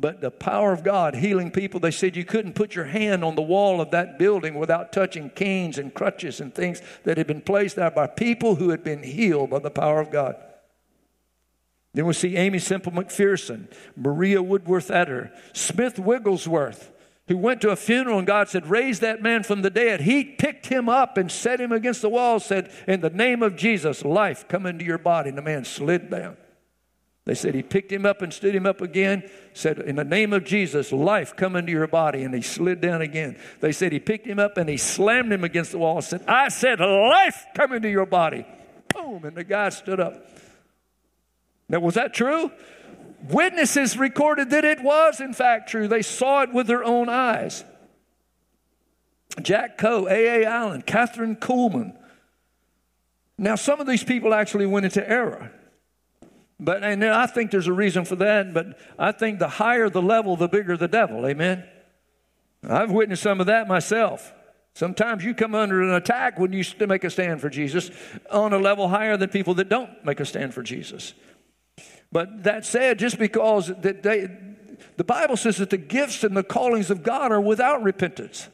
[0.00, 1.80] but the power of God healing people.
[1.80, 5.30] They said you couldn't put your hand on the wall of that building without touching
[5.30, 9.02] canes and crutches and things that had been placed there by people who had been
[9.02, 10.36] healed by the power of God.
[11.94, 16.92] Then we see Aimee Semple McPherson, Maria Woodworth Etter, Smith Wigglesworth,
[17.26, 20.02] who went to a funeral and God said, Raise that man from the dead.
[20.02, 23.56] He picked him up and set him against the wall, said, In the name of
[23.56, 25.30] Jesus, life come into your body.
[25.30, 26.36] And the man slid down.
[27.28, 30.32] They said he picked him up and stood him up again, said, In the name
[30.32, 32.22] of Jesus, life come into your body.
[32.22, 33.38] And he slid down again.
[33.60, 36.24] They said he picked him up and he slammed him against the wall and said,
[36.26, 38.46] I said, life come into your body.
[38.94, 39.26] Boom.
[39.26, 40.26] And the guy stood up.
[41.68, 42.50] Now, was that true?
[43.28, 45.86] Witnesses recorded that it was, in fact, true.
[45.86, 47.62] They saw it with their own eyes.
[49.42, 50.46] Jack Coe, A.A.
[50.46, 51.94] Allen, Kathryn Kuhlman.
[53.36, 55.52] Now, some of these people actually went into error.
[56.60, 60.02] But and I think there's a reason for that, but I think the higher the
[60.02, 61.26] level, the bigger the devil.
[61.26, 61.64] Amen.
[62.68, 64.32] I've witnessed some of that myself.
[64.74, 67.90] Sometimes you come under an attack when you make a stand for Jesus
[68.30, 71.14] on a level higher than people that don't make a stand for Jesus.
[72.10, 74.28] But that said, just because that they,
[74.96, 78.48] the Bible says that the gifts and the callings of God are without repentance.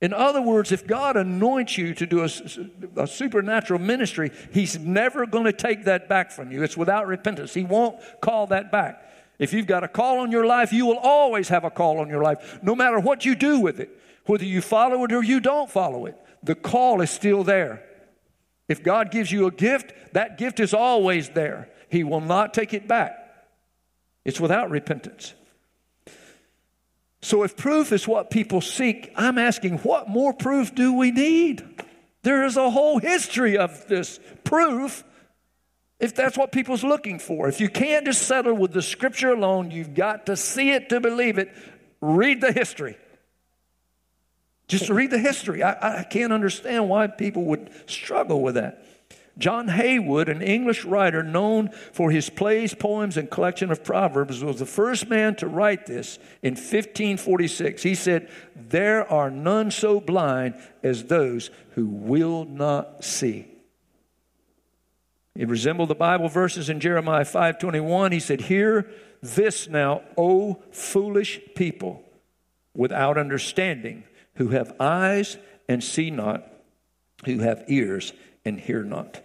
[0.00, 2.30] In other words, if God anoints you to do a,
[2.96, 6.62] a supernatural ministry, He's never going to take that back from you.
[6.62, 7.52] It's without repentance.
[7.52, 9.04] He won't call that back.
[9.38, 12.08] If you've got a call on your life, you will always have a call on
[12.08, 13.90] your life, no matter what you do with it,
[14.26, 16.16] whether you follow it or you don't follow it.
[16.42, 17.84] The call is still there.
[18.68, 21.70] If God gives you a gift, that gift is always there.
[21.88, 23.16] He will not take it back.
[24.24, 25.34] It's without repentance.
[27.20, 31.64] So, if proof is what people seek, I'm asking, what more proof do we need?
[32.22, 35.04] There is a whole history of this proof
[35.98, 37.48] if that's what people's looking for.
[37.48, 41.00] If you can't just settle with the scripture alone, you've got to see it to
[41.00, 41.52] believe it.
[42.00, 42.96] Read the history.
[44.68, 45.62] Just read the history.
[45.62, 48.84] I, I can't understand why people would struggle with that.
[49.38, 54.58] John Heywood, an English writer known for his plays, poems, and collection of proverbs, was
[54.58, 57.82] the first man to write this in 1546.
[57.82, 63.46] He said, There are none so blind as those who will not see.
[65.36, 68.10] It resembled the Bible verses in Jeremiah 5:21.
[68.10, 68.90] He said, "Hear
[69.22, 72.02] this now, O foolish people,
[72.74, 74.02] without understanding,
[74.34, 76.44] who have eyes and see not,
[77.24, 78.12] who have ears
[78.44, 79.20] and hear not."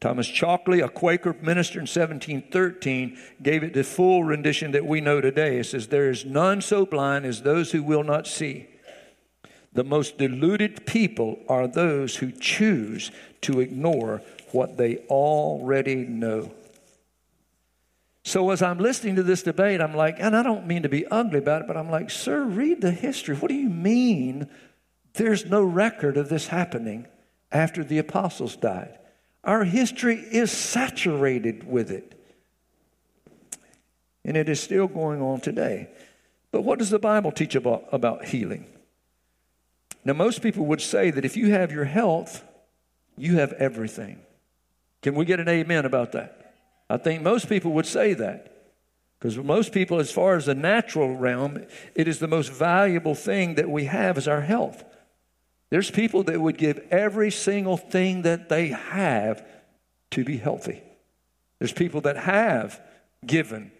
[0.00, 5.20] Thomas Chalkley, a Quaker minister in 1713, gave it the full rendition that we know
[5.20, 5.58] today.
[5.58, 8.68] It says, There is none so blind as those who will not see.
[9.72, 13.10] The most deluded people are those who choose
[13.42, 16.52] to ignore what they already know.
[18.22, 21.06] So, as I'm listening to this debate, I'm like, and I don't mean to be
[21.06, 23.36] ugly about it, but I'm like, Sir, read the history.
[23.36, 24.48] What do you mean
[25.14, 27.06] there's no record of this happening
[27.50, 28.98] after the apostles died?
[29.46, 32.12] Our history is saturated with it.
[34.24, 35.88] And it is still going on today.
[36.50, 38.66] But what does the Bible teach about, about healing?
[40.04, 42.42] Now, most people would say that if you have your health,
[43.16, 44.18] you have everything.
[45.00, 46.54] Can we get an amen about that?
[46.90, 48.52] I think most people would say that.
[49.18, 53.54] Because most people, as far as the natural realm, it is the most valuable thing
[53.54, 54.84] that we have is our health.
[55.70, 59.44] There's people that would give every single thing that they have
[60.12, 60.82] to be healthy.
[61.58, 62.80] There's people that have
[63.24, 63.72] given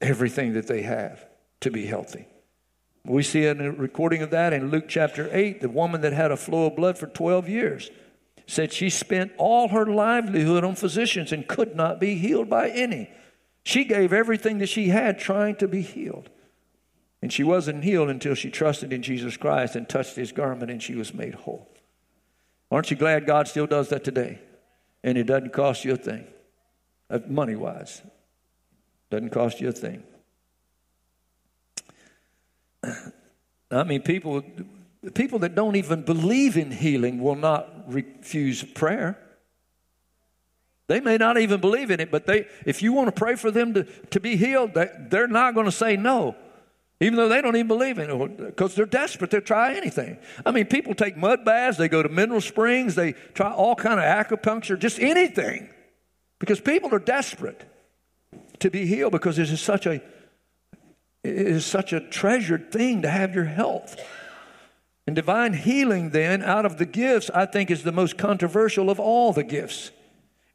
[0.00, 1.26] everything that they have
[1.60, 2.26] to be healthy.
[3.04, 5.60] We see a recording of that in Luke chapter 8.
[5.60, 7.90] The woman that had a flow of blood for 12 years
[8.46, 13.10] said she spent all her livelihood on physicians and could not be healed by any.
[13.64, 16.30] She gave everything that she had trying to be healed.
[17.22, 20.82] And she wasn't healed until she trusted in Jesus Christ and touched his garment and
[20.82, 21.68] she was made whole.
[22.70, 24.40] Aren't you glad God still does that today?
[25.02, 26.26] And it doesn't cost you a thing,
[27.08, 28.02] uh, money wise.
[29.10, 30.02] Doesn't cost you a thing.
[33.70, 34.42] I mean, people,
[35.14, 39.18] people that don't even believe in healing will not refuse prayer.
[40.88, 43.50] They may not even believe in it, but they, if you want to pray for
[43.50, 46.36] them to, to be healed, they, they're not going to say no.
[47.00, 50.16] Even though they don't even believe in it, because they're desperate, they'll try anything.
[50.46, 54.00] I mean, people take mud baths, they go to mineral springs, they try all kind
[54.00, 55.68] of acupuncture, just anything,
[56.38, 57.64] because people are desperate
[58.60, 60.00] to be healed because it is such a
[61.22, 63.96] it is such a treasured thing to have your health.
[65.08, 69.00] And divine healing, then, out of the gifts, I think is the most controversial of
[69.00, 69.90] all the gifts.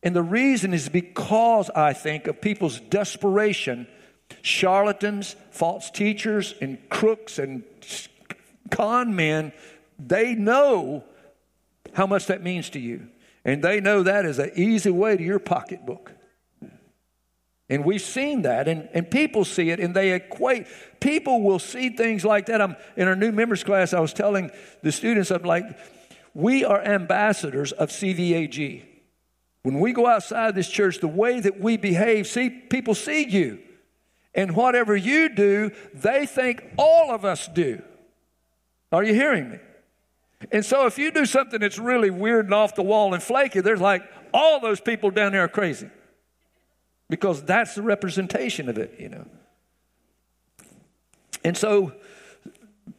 [0.03, 3.87] And the reason is because I think of people's desperation
[4.41, 7.63] charlatans, false teachers, and crooks and
[8.69, 9.53] con men,
[9.99, 11.03] they know
[11.93, 13.07] how much that means to you.
[13.43, 16.11] And they know that is an easy way to your pocketbook.
[17.69, 20.67] And we've seen that, and, and people see it, and they equate.
[20.99, 22.61] People will see things like that.
[22.61, 23.93] I'm in our new members class.
[23.93, 24.51] I was telling
[24.83, 25.63] the students, I'm like,
[26.33, 28.83] we are ambassadors of CVAG.
[29.63, 33.59] When we go outside this church, the way that we behave, see, people see you.
[34.33, 37.81] And whatever you do, they think all of us do.
[38.91, 39.59] Are you hearing me?
[40.51, 43.61] And so if you do something that's really weird and off the wall and flaky,
[43.61, 44.03] there's like
[44.33, 45.89] all those people down there are crazy.
[47.09, 49.25] Because that's the representation of it, you know.
[51.43, 51.93] And so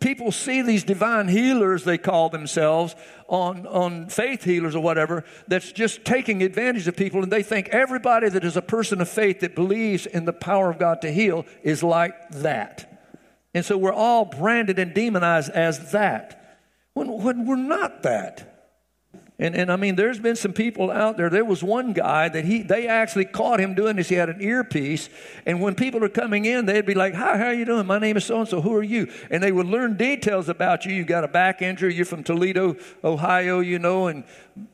[0.00, 2.94] people see these divine healers, they call themselves,
[3.28, 7.68] on, on faith healers or whatever, that's just taking advantage of people, and they think
[7.68, 11.12] everybody that is a person of faith that believes in the power of God to
[11.12, 12.88] heal is like that.
[13.54, 16.58] And so we're all branded and demonized as that,
[16.94, 18.51] when, when we're not that.
[19.38, 21.30] And, and I mean, there's been some people out there.
[21.30, 24.08] There was one guy that he they actually caught him doing this.
[24.08, 25.08] He had an earpiece,
[25.46, 27.86] and when people are coming in, they'd be like, "Hi, how are you doing?
[27.86, 28.60] My name is so and so.
[28.60, 30.94] Who are you?" And they would learn details about you.
[30.94, 31.94] You got a back injury.
[31.94, 34.24] You're from Toledo, Ohio, you know, and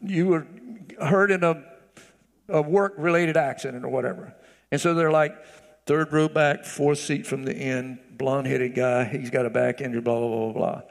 [0.03, 0.47] you were
[1.01, 1.63] hurt in a,
[2.49, 4.35] a work-related accident or whatever.
[4.73, 5.37] And so they're like,
[5.87, 9.05] third row back, fourth seat from the end, blonde-headed guy.
[9.05, 10.01] He's got a back injury.
[10.01, 10.83] Blah blah blah blah.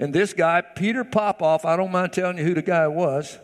[0.00, 3.38] And this guy, Peter Popoff, I don't mind telling you who the guy was,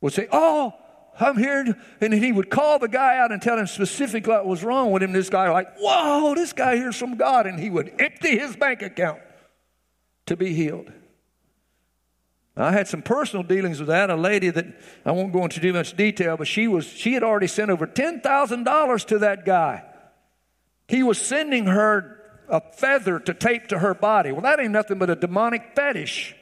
[0.00, 0.72] would say, Oh,
[1.18, 1.76] I'm here.
[2.00, 5.02] And he would call the guy out and tell him specifically what was wrong with
[5.02, 5.12] him.
[5.12, 7.48] This guy, like, Whoa, this guy hears from God.
[7.48, 9.18] And he would empty his bank account
[10.26, 10.92] to be healed.
[12.56, 14.10] I had some personal dealings with that.
[14.10, 14.66] A lady that
[15.04, 17.84] I won't go into too much detail, but she was she had already sent over
[17.84, 19.82] ten thousand dollars to that guy.
[20.86, 24.32] He was sending her a feather to tape to her body.
[24.32, 26.34] Well, that ain't nothing but a demonic fetish.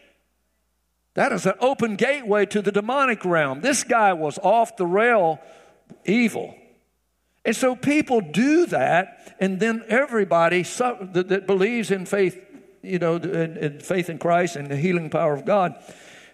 [1.15, 3.61] That is an open gateway to the demonic realm.
[3.61, 5.41] This guy was off the rail
[6.05, 6.55] evil.
[7.45, 12.41] And so people do that, and then everybody that, that believes in faith,
[12.83, 15.75] you know, in, in faith in Christ and the healing power of God,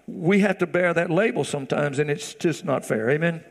[0.07, 3.11] we have to bear that label sometimes, and it's just not fair.
[3.11, 3.43] Amen.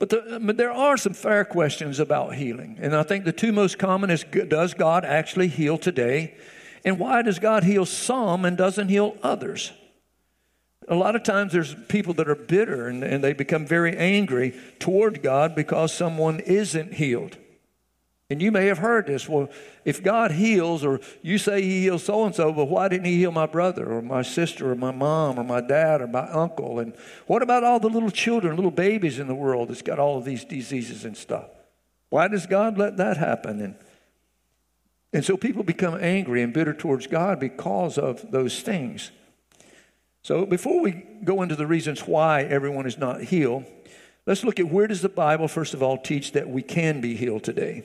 [0.00, 2.78] But, the, but, there are some fair questions about healing.
[2.80, 6.34] And I think the two most common is does God actually heal today?
[6.86, 9.72] And why does God heal some and doesn't heal others?
[10.88, 14.58] A lot of times there's people that are bitter and, and they become very angry
[14.78, 17.36] toward God because someone isn't healed.
[18.30, 19.28] And you may have heard this.
[19.28, 19.50] Well,
[19.84, 23.16] if God heals, or you say He heals so and so, but why didn't He
[23.16, 26.78] heal my brother, or my sister, or my mom, or my dad, or my uncle?
[26.78, 26.94] And
[27.26, 30.24] what about all the little children, little babies in the world that's got all of
[30.24, 31.46] these diseases and stuff?
[32.08, 33.60] Why does God let that happen?
[33.60, 33.74] And,
[35.12, 39.10] and so people become angry and bitter towards God because of those things.
[40.22, 43.64] So before we go into the reasons why everyone is not healed,
[44.24, 47.16] let's look at where does the Bible, first of all, teach that we can be
[47.16, 47.82] healed today.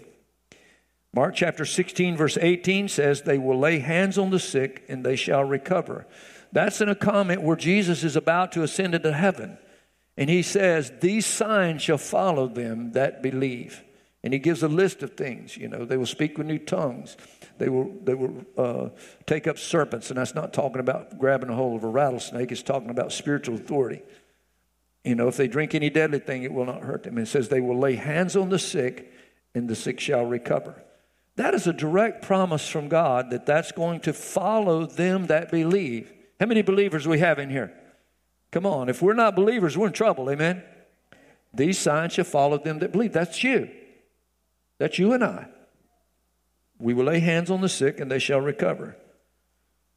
[1.16, 5.16] Mark chapter 16, verse 18 says, They will lay hands on the sick and they
[5.16, 6.05] shall recover.
[6.51, 9.57] That's in a comment where Jesus is about to ascend into heaven.
[10.18, 13.82] And he says, These signs shall follow them that believe.
[14.26, 15.55] And he gives a list of things.
[15.55, 17.16] You know, they will speak with new tongues.
[17.59, 18.89] They will, they will uh,
[19.26, 20.09] take up serpents.
[20.09, 23.55] And that's not talking about grabbing a hold of a rattlesnake, it's talking about spiritual
[23.55, 24.01] authority.
[25.05, 27.18] You know, if they drink any deadly thing, it will not hurt them.
[27.18, 29.13] And it says, They will lay hands on the sick,
[29.53, 30.82] and the sick shall recover.
[31.36, 36.11] That is a direct promise from God that that's going to follow them that believe.
[36.39, 37.73] How many believers we have in here?
[38.51, 40.63] Come on, if we're not believers, we're in trouble, amen?
[41.53, 43.13] These signs shall follow them that believe.
[43.13, 43.69] That's you.
[44.77, 45.47] That's you and I.
[46.79, 48.97] We will lay hands on the sick and they shall recover.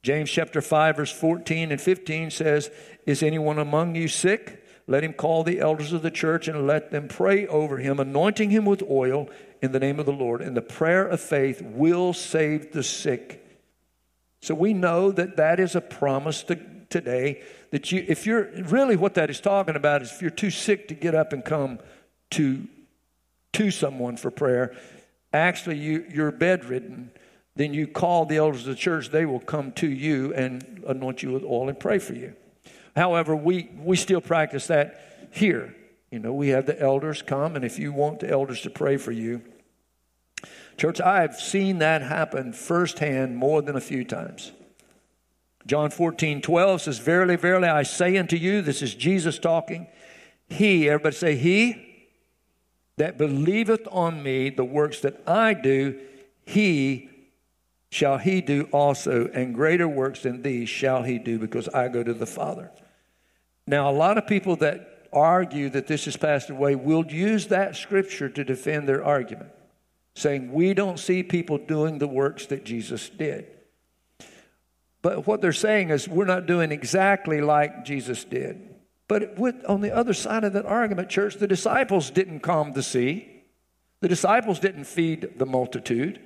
[0.03, 2.71] James chapter 5, verse 14 and 15 says,
[3.05, 4.65] Is anyone among you sick?
[4.89, 8.49] Let him call the elders of the church and let them pray over him, anointing
[8.49, 9.29] him with oil
[9.61, 10.41] in the name of the Lord.
[10.41, 13.45] And the prayer of faith will save the sick.
[14.41, 16.59] So we know that that is a promise to,
[16.89, 20.51] today that you, if you're really what that is talking about is if you're too
[20.51, 21.81] sick to get up and come
[22.31, 22.67] to,
[23.53, 24.75] to someone for prayer,
[25.35, 27.11] actually you, you're bedridden,
[27.57, 31.23] then you call the elders of the church, they will come to you and anoint
[31.23, 32.35] you with oil and pray for you.
[32.99, 35.75] However, we, we still practice that here.
[36.11, 38.97] You know, we have the elders come, and if you want the elders to pray
[38.97, 39.41] for you,
[40.77, 44.53] church, I have seen that happen firsthand more than a few times.
[45.67, 49.87] John 14, 12 says, Verily, verily, I say unto you, this is Jesus talking.
[50.49, 52.09] He, everybody say, He.
[52.97, 56.01] that believeth on me, the works that I do,
[56.45, 57.11] he
[57.91, 62.03] shall he do also, and greater works than these shall he do, because I go
[62.03, 62.71] to the Father.
[63.69, 67.77] Now, a lot of people that argue that this has passed away will use that
[67.77, 69.51] scripture to defend their argument,
[70.15, 73.47] saying, We don't see people doing the works that Jesus did.
[75.03, 78.75] But what they're saying is, we're not doing exactly like Jesus did.
[79.07, 83.45] But on the other side of that argument, church, the disciples didn't calm the sea.
[84.01, 86.21] The disciples didn't feed the multitude.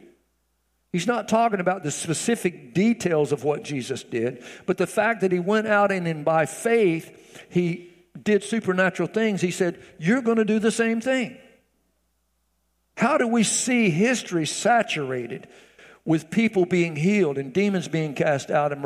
[0.92, 5.32] He's not talking about the specific details of what Jesus did, but the fact that
[5.32, 7.90] he went out and, and by faith he
[8.22, 9.40] did supernatural things.
[9.40, 11.38] He said, You're going to do the same thing.
[12.96, 15.48] How do we see history saturated
[16.04, 18.82] with people being healed and demons being cast out and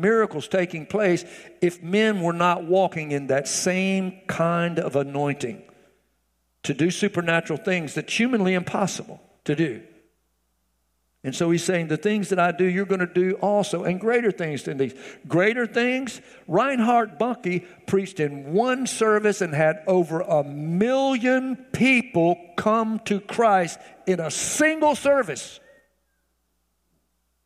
[0.00, 1.24] miracles taking place
[1.60, 5.62] if men were not walking in that same kind of anointing
[6.62, 9.82] to do supernatural things that's humanly impossible to do.
[11.22, 14.00] And so he's saying, The things that I do, you're going to do also, and
[14.00, 14.94] greater things than these.
[15.28, 23.00] Greater things, Reinhard Bonnke preached in one service and had over a million people come
[23.00, 25.60] to Christ in a single service.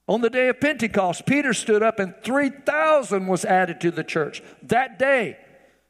[0.06, 4.42] On the day of Pentecost, Peter stood up and 3,000 was added to the church
[4.62, 5.38] that day.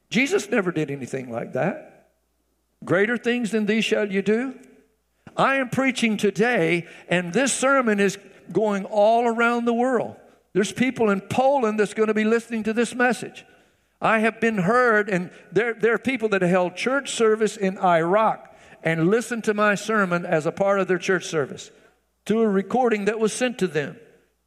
[0.08, 2.08] Jesus never did anything like that.
[2.84, 4.54] Greater things than these shall you do.
[5.36, 8.18] I am preaching today, and this sermon is
[8.52, 10.16] going all around the world.
[10.52, 13.44] There's people in Poland that's going to be listening to this message.
[14.00, 18.54] I have been heard, and there, there are people that held church service in Iraq
[18.82, 21.70] and listened to my sermon as a part of their church service
[22.26, 23.96] to a recording that was sent to them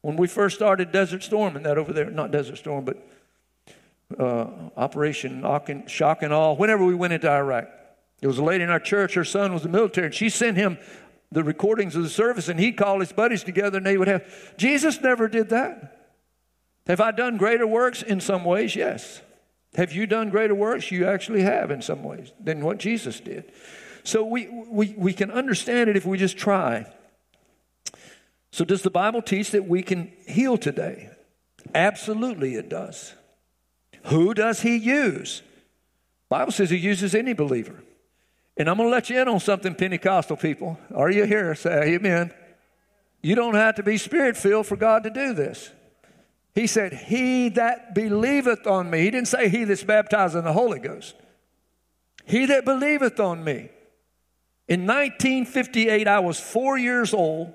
[0.00, 3.06] when we first started Desert Storm and that over there, not Desert Storm, but
[4.18, 5.44] uh, Operation
[5.86, 7.68] Shock and Awe, whenever we went into Iraq.
[8.20, 10.28] There was a lady in our church, her son was in the military, and she
[10.28, 10.78] sent him
[11.30, 14.56] the recordings of the service, and he called his buddies together and they would have.
[14.56, 15.94] Jesus never did that.
[16.86, 18.02] Have I done greater works?
[18.02, 19.20] In some ways, yes.
[19.76, 20.90] Have you done greater works?
[20.90, 23.52] You actually have in some ways than what Jesus did.
[24.04, 26.86] So we, we, we can understand it if we just try.
[28.50, 31.10] So, does the Bible teach that we can heal today?
[31.74, 33.12] Absolutely, it does.
[34.04, 35.42] Who does he use?
[36.30, 37.82] Bible says he uses any believer.
[38.58, 40.78] And I'm going to let you in on something, Pentecostal people.
[40.92, 41.54] Are you here?
[41.54, 42.34] Say amen.
[43.22, 45.70] You don't have to be spirit filled for God to do this.
[46.54, 49.02] He said, He that believeth on me.
[49.02, 51.14] He didn't say he that's baptized in the Holy Ghost.
[52.24, 53.70] He that believeth on me.
[54.66, 57.54] In 1958, I was four years old.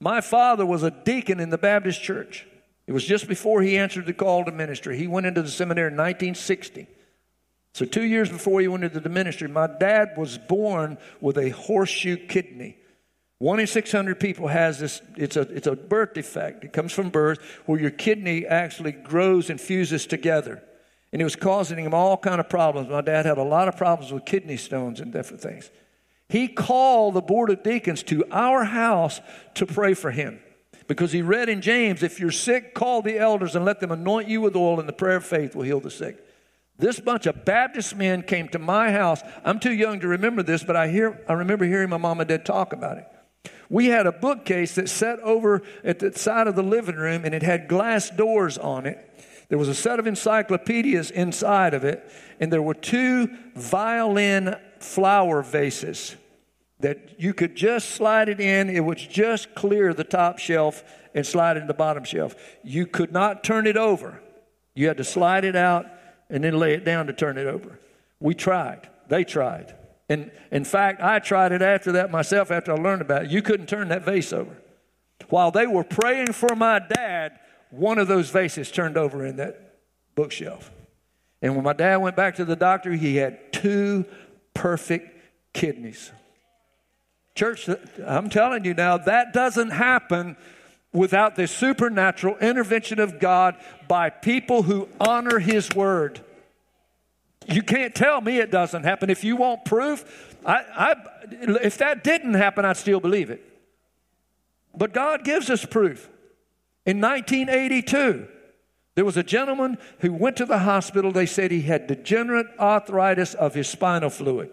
[0.00, 2.46] My father was a deacon in the Baptist church.
[2.86, 4.96] It was just before he answered the call to ministry.
[4.96, 6.88] He went into the seminary in 1960.
[7.72, 11.50] So, two years before he went into the ministry, my dad was born with a
[11.50, 12.76] horseshoe kidney.
[13.38, 16.64] One in 600 people has this, it's a, it's a birth defect.
[16.64, 20.62] It comes from birth where your kidney actually grows and fuses together.
[21.12, 22.90] And it was causing him all kind of problems.
[22.90, 25.70] My dad had a lot of problems with kidney stones and different things.
[26.28, 29.20] He called the board of deacons to our house
[29.54, 30.40] to pray for him
[30.86, 34.28] because he read in James, if you're sick, call the elders and let them anoint
[34.28, 36.24] you with oil, and the prayer of faith will heal the sick.
[36.80, 39.22] This bunch of Baptist men came to my house.
[39.44, 42.28] I'm too young to remember this, but I, hear, I remember hearing my mom and
[42.28, 43.06] dad talk about it.
[43.68, 47.34] We had a bookcase that sat over at the side of the living room, and
[47.34, 49.06] it had glass doors on it.
[49.50, 52.10] There was a set of encyclopedias inside of it,
[52.40, 56.16] and there were two violin flower vases
[56.80, 58.70] that you could just slide it in.
[58.70, 60.82] It would just clear the top shelf
[61.14, 62.34] and slide it in the bottom shelf.
[62.64, 64.22] You could not turn it over.
[64.74, 65.86] You had to slide it out
[66.30, 67.78] and then lay it down to turn it over.
[68.20, 68.88] We tried.
[69.08, 69.74] They tried.
[70.08, 73.30] And in fact, I tried it after that myself after I learned about it.
[73.30, 74.56] You couldn't turn that vase over.
[75.28, 77.38] While they were praying for my dad,
[77.70, 79.74] one of those vases turned over in that
[80.14, 80.70] bookshelf.
[81.42, 84.04] And when my dad went back to the doctor, he had two
[84.54, 85.16] perfect
[85.52, 86.10] kidneys.
[87.34, 87.68] Church,
[88.04, 90.36] I'm telling you now, that doesn't happen
[90.92, 93.56] without the supernatural intervention of God
[93.88, 96.20] by people who honor His word.
[97.46, 99.10] You can't tell me it doesn't happen.
[99.10, 100.94] If you want proof, I, I,
[101.62, 103.44] if that didn't happen, I'd still believe it.
[104.76, 106.08] But God gives us proof.
[106.86, 108.28] In 1982,
[108.94, 111.12] there was a gentleman who went to the hospital.
[111.12, 114.50] They said he had degenerate arthritis of his spinal fluid.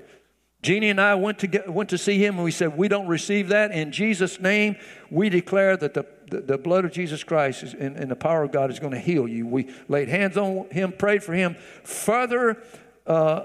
[0.61, 3.07] Jeannie and I went to, get, went to see him and we said, We don't
[3.07, 3.71] receive that.
[3.71, 4.75] In Jesus' name,
[5.09, 8.43] we declare that the, the, the blood of Jesus Christ is, and, and, the power
[8.43, 9.47] of God is going to heal you.
[9.47, 11.55] We laid hands on him, prayed for him.
[11.84, 12.61] Further
[13.05, 13.43] uh,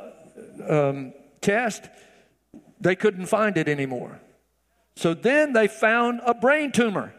[0.68, 1.88] um, test,
[2.80, 4.20] They couldn't find it anymore.
[4.96, 7.14] So then they found a brain tumor.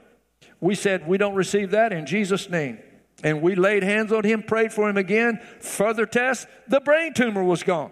[0.59, 2.79] We said, We don't receive that in Jesus' name.
[3.23, 5.39] And we laid hands on him, prayed for him again.
[5.61, 7.91] Further tests, the brain tumor was gone.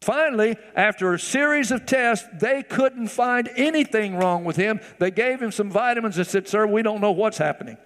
[0.00, 4.80] Finally, after a series of tests, they couldn't find anything wrong with him.
[4.98, 7.76] They gave him some vitamins and said, Sir, we don't know what's happening.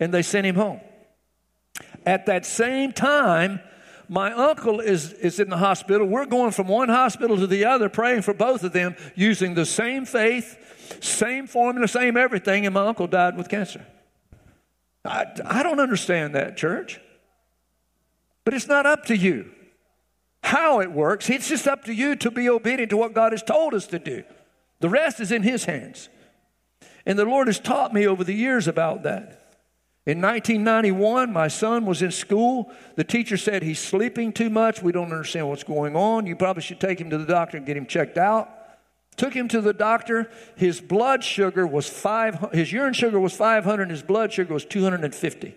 [0.00, 0.80] And they sent him home.
[2.06, 3.60] At that same time,
[4.08, 6.06] my uncle is, is in the hospital.
[6.06, 9.66] We're going from one hospital to the other, praying for both of them, using the
[9.66, 13.84] same faith, same formula, same everything, and my uncle died with cancer.
[15.04, 16.98] I, I don't understand that, church.
[18.44, 19.52] But it's not up to you
[20.48, 21.28] how it works.
[21.28, 23.98] It's just up to you to be obedient to what God has told us to
[23.98, 24.24] do.
[24.80, 26.08] The rest is in His hands.
[27.04, 29.56] And the Lord has taught me over the years about that.
[30.06, 32.72] In 1991, my son was in school.
[32.96, 34.82] The teacher said he's sleeping too much.
[34.82, 36.26] We don't understand what's going on.
[36.26, 38.48] You probably should take him to the doctor and get him checked out.
[39.18, 40.30] Took him to the doctor.
[40.56, 42.52] His blood sugar was five.
[42.52, 43.90] His urine sugar was 500.
[43.90, 45.54] His blood sugar was 250.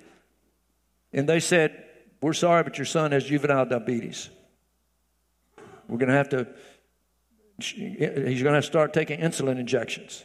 [1.14, 1.86] And they said,
[2.22, 4.30] "We're sorry, but your son has juvenile diabetes."
[5.92, 6.48] We're going to have to,
[7.60, 10.24] he's going to, start taking insulin injections.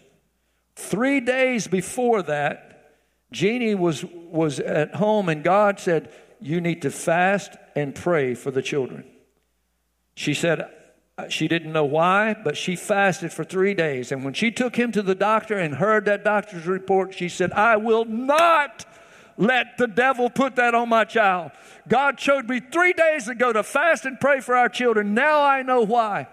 [0.77, 2.95] Three days before that,
[3.33, 8.53] Jeannie was, was at home and God said, You need to fast and pray for
[8.53, 9.05] the children.
[10.14, 10.71] She said,
[11.31, 14.12] she didn't know why, but she fasted for three days.
[14.12, 17.53] And when she took him to the doctor and heard that doctor's report, she said,
[17.53, 18.87] I will not
[19.37, 21.53] let the devil put that on my child.
[21.89, 25.14] God showed me three days ago to fast and pray for our children.
[25.14, 26.28] Now I know why.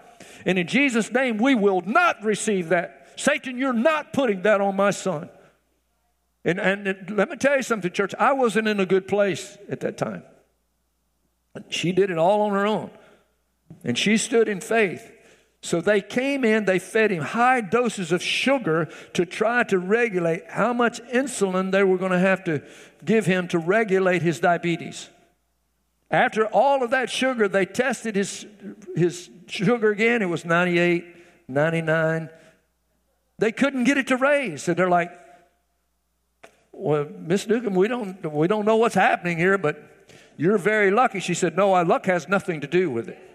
[0.46, 3.12] And in Jesus' name, we will not receive that.
[3.16, 5.28] Satan, you're not putting that on my son.
[6.44, 8.14] And, and let me tell you something, church.
[8.18, 10.22] I wasn't in a good place at that time.
[11.70, 12.90] She did it all on her own.
[13.84, 15.10] And she stood in faith.
[15.64, 20.42] So they came in, they fed him high doses of sugar to try to regulate
[20.46, 22.62] how much insulin they were going to have to
[23.02, 25.08] give him to regulate his diabetes.
[26.10, 28.44] After all of that sugar, they tested his,
[28.94, 30.20] his sugar again.
[30.20, 31.06] It was 98,
[31.48, 32.28] 99.
[33.38, 34.68] They couldn't get it to raise.
[34.68, 35.18] And they're like,
[36.72, 39.82] well, Miss Newcomb, we don't, we don't know what's happening here, but
[40.36, 41.20] you're very lucky.
[41.20, 43.33] She said, no, our luck has nothing to do with it.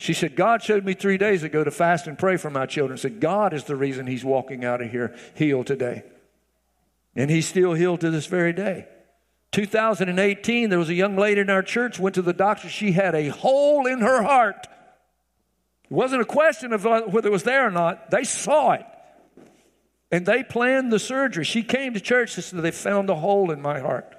[0.00, 2.96] She said, God showed me three days ago to fast and pray for my children.
[2.96, 6.04] Said, God is the reason he's walking out of here healed today.
[7.14, 8.88] And he's still healed to this very day.
[9.52, 12.70] 2018, there was a young lady in our church, went to the doctor.
[12.70, 14.66] She had a hole in her heart.
[15.84, 18.10] It wasn't a question of uh, whether it was there or not.
[18.10, 18.86] They saw it.
[20.10, 21.44] And they planned the surgery.
[21.44, 24.16] She came to church and said, They found a hole in my heart.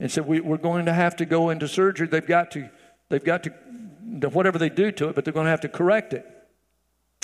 [0.00, 2.06] And said, we, We're going to have to go into surgery.
[2.06, 2.70] They've got to,
[3.10, 3.52] they've got to,
[4.06, 6.26] whatever they do to it, but they're going to have to correct it.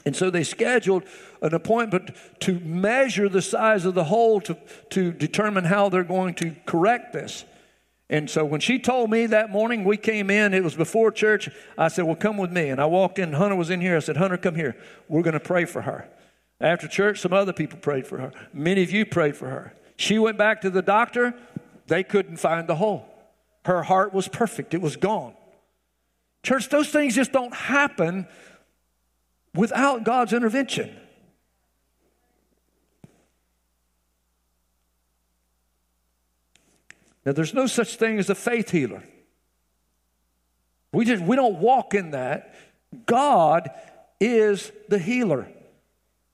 [0.05, 1.05] And so they scheduled
[1.43, 2.11] an appointment
[2.41, 4.57] to measure the size of the hole to,
[4.91, 7.45] to determine how they're going to correct this.
[8.11, 11.49] And so when she told me that morning, we came in, it was before church.
[11.79, 12.69] I said, Well, come with me.
[12.69, 13.97] And I walked in, Hunter was in here.
[13.97, 14.77] I said, Hunter, come here.
[15.09, 16.09] We're going to pray for her.
[16.61, 18.33] After church, some other people prayed for her.
[18.53, 19.75] Many of you prayed for her.
[19.97, 21.35] She went back to the doctor.
[21.87, 23.07] They couldn't find the hole.
[23.65, 25.35] Her heart was perfect, it was gone.
[26.43, 28.27] Church, those things just don't happen
[29.55, 30.97] without God's intervention.
[37.25, 39.05] Now, there's no such thing as a faith healer.
[40.93, 42.55] We, just, we don't walk in that.
[43.07, 43.71] God
[44.21, 45.49] is the healer.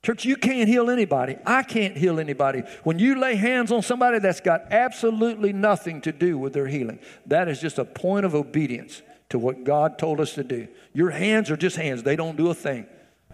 [0.03, 1.37] Church, you can't heal anybody.
[1.45, 2.63] I can't heal anybody.
[2.85, 7.01] When you lay hands on somebody that's got absolutely nothing to do with their healing,
[7.27, 10.69] that is just a point of obedience to what God told us to do.
[10.93, 12.87] Your hands are just hands, they don't do a thing.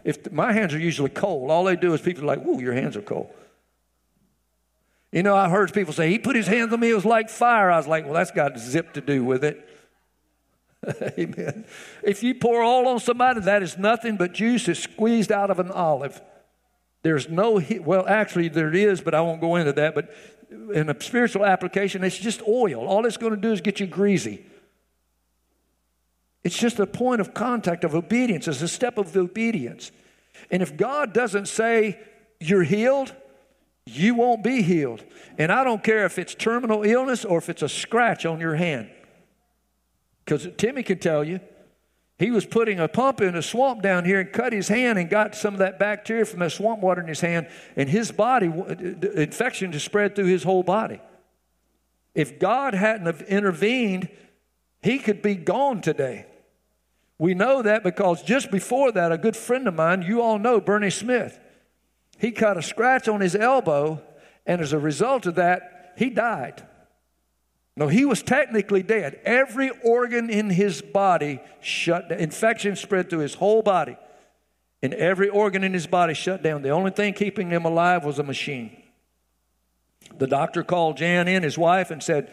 [0.04, 2.74] If my hands are usually cold, all they do is people are like, "Ooh, your
[2.74, 3.30] hands are cold."
[5.12, 7.30] You know, I heard people say he put his hands on me; it was like
[7.30, 7.70] fire.
[7.70, 9.66] I was like, "Well, that's got zip to do with it."
[11.18, 11.64] Amen.
[12.02, 15.58] If you pour oil on somebody, that is nothing but juice is squeezed out of
[15.58, 16.20] an olive.
[17.02, 19.94] There's no, well, actually, there is, but I won't go into that.
[19.94, 20.14] But
[20.50, 22.86] in a spiritual application, it's just oil.
[22.86, 24.44] All it's going to do is get you greasy.
[26.44, 29.90] It's just a point of contact of obedience, it's a step of obedience.
[30.50, 31.98] And if God doesn't say
[32.38, 33.14] you're healed,
[33.86, 35.04] you won't be healed.
[35.38, 38.54] And I don't care if it's terminal illness or if it's a scratch on your
[38.54, 38.90] hand.
[40.24, 41.40] Because Timmy can tell you,
[42.18, 45.10] he was putting a pump in a swamp down here and cut his hand and
[45.10, 48.46] got some of that bacteria from that swamp water in his hand, and his body,
[48.46, 51.00] infection just spread through his whole body.
[52.14, 54.08] If God hadn't have intervened,
[54.80, 56.26] he could be gone today.
[57.18, 60.60] We know that because just before that, a good friend of mine, you all know
[60.60, 61.38] Bernie Smith,
[62.18, 64.02] he cut a scratch on his elbow,
[64.46, 66.66] and as a result of that, he died.
[67.76, 69.20] No, he was technically dead.
[69.24, 72.20] Every organ in his body shut down.
[72.20, 73.96] Infection spread through his whole body.
[74.82, 76.62] And every organ in his body shut down.
[76.62, 78.80] The only thing keeping him alive was a machine.
[80.18, 82.32] The doctor called Jan in, his wife, and said,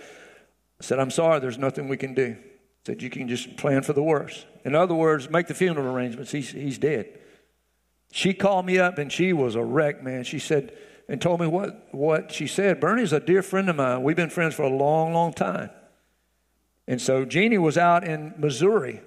[0.79, 2.37] said, I'm sorry, there's nothing we can do.
[2.85, 4.45] Said, you can just plan for the worst.
[4.65, 6.31] In other words, make the funeral arrangements.
[6.31, 7.19] He's, he's dead.
[8.11, 10.23] She called me up and she was a wreck, man.
[10.23, 10.75] She said,
[11.07, 12.79] and told me what, what she said.
[12.79, 14.01] Bernie's a dear friend of mine.
[14.03, 15.69] We've been friends for a long, long time.
[16.87, 19.01] And so Jeannie was out in Missouri.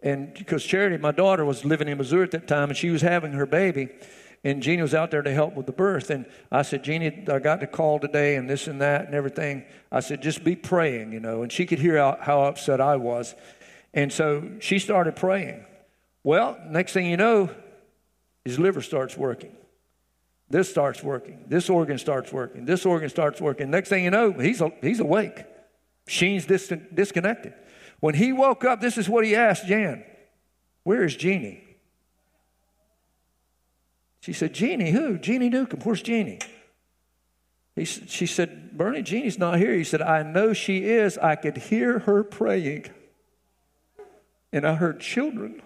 [0.00, 3.02] And because Charity, my daughter, was living in Missouri at that time, and she was
[3.02, 3.88] having her baby.
[4.44, 6.10] And Jeannie was out there to help with the birth.
[6.10, 9.64] And I said, Jeannie, I got the call today and this and that and everything.
[9.90, 11.42] I said, just be praying, you know.
[11.42, 13.34] And she could hear how, how upset I was.
[13.92, 15.64] And so she started praying.
[16.22, 17.50] Well, next thing you know,
[18.44, 19.56] his liver starts working.
[20.50, 21.44] This starts working.
[21.48, 22.64] This organ starts working.
[22.64, 23.70] This organ starts working.
[23.70, 25.44] Next thing you know, he's, he's awake.
[26.06, 27.54] Sheen's dis- disconnected.
[28.00, 30.04] When he woke up, this is what he asked Jan
[30.84, 31.67] Where is Jeannie?
[34.20, 35.18] She said, Jeannie, who?
[35.18, 35.80] Jeannie Newcomb.
[35.80, 36.40] Where's Jeannie?
[37.76, 39.72] He, she said, Bernie, Jeannie's not here.
[39.72, 41.16] He said, I know she is.
[41.16, 42.86] I could hear her praying.
[44.52, 45.62] And I heard children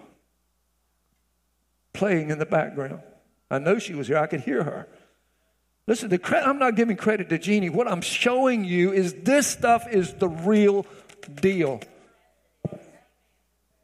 [1.93, 3.01] playing in the background.
[3.49, 4.17] I know she was here.
[4.17, 4.87] I could hear her.
[5.87, 7.69] Listen, the I'm not giving credit to Jeannie.
[7.69, 10.85] What I'm showing you is this stuff is the real
[11.41, 11.81] deal.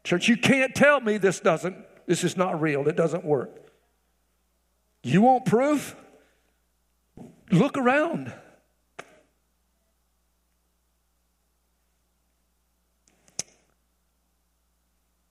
[0.02, 2.88] Church, you can't tell me this doesn't, this is not real.
[2.88, 3.59] It doesn't work.
[5.02, 5.96] You want proof?
[7.50, 8.32] Look around.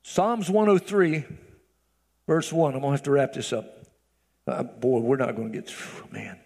[0.03, 1.23] Psalms 103,
[2.27, 2.73] verse 1.
[2.73, 3.85] I'm going to have to wrap this up.
[4.47, 6.39] Uh, boy, we're not going to get through, man.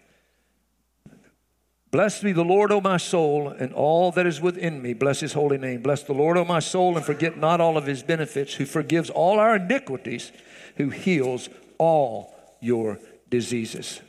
[1.89, 4.93] Blessed be the Lord, O my soul, and all that is within me.
[4.93, 5.81] Bless his holy name.
[5.81, 9.09] Bless the Lord, O my soul, and forget not all of his benefits, who forgives
[9.09, 10.31] all our iniquities,
[10.75, 12.99] who heals all your
[13.33, 13.99] diseases.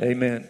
[0.00, 0.48] Amen.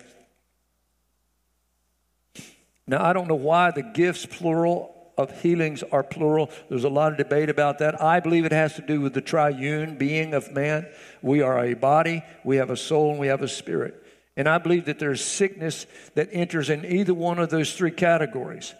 [2.86, 6.50] Now, I don't know why the gifts, plural, of healings are plural.
[6.68, 8.02] There's a lot of debate about that.
[8.02, 10.86] I believe it has to do with the triune being of man.
[11.22, 14.04] We are a body, we have a soul, and we have a spirit.
[14.36, 18.74] And I believe that there's sickness that enters in either one of those three categories.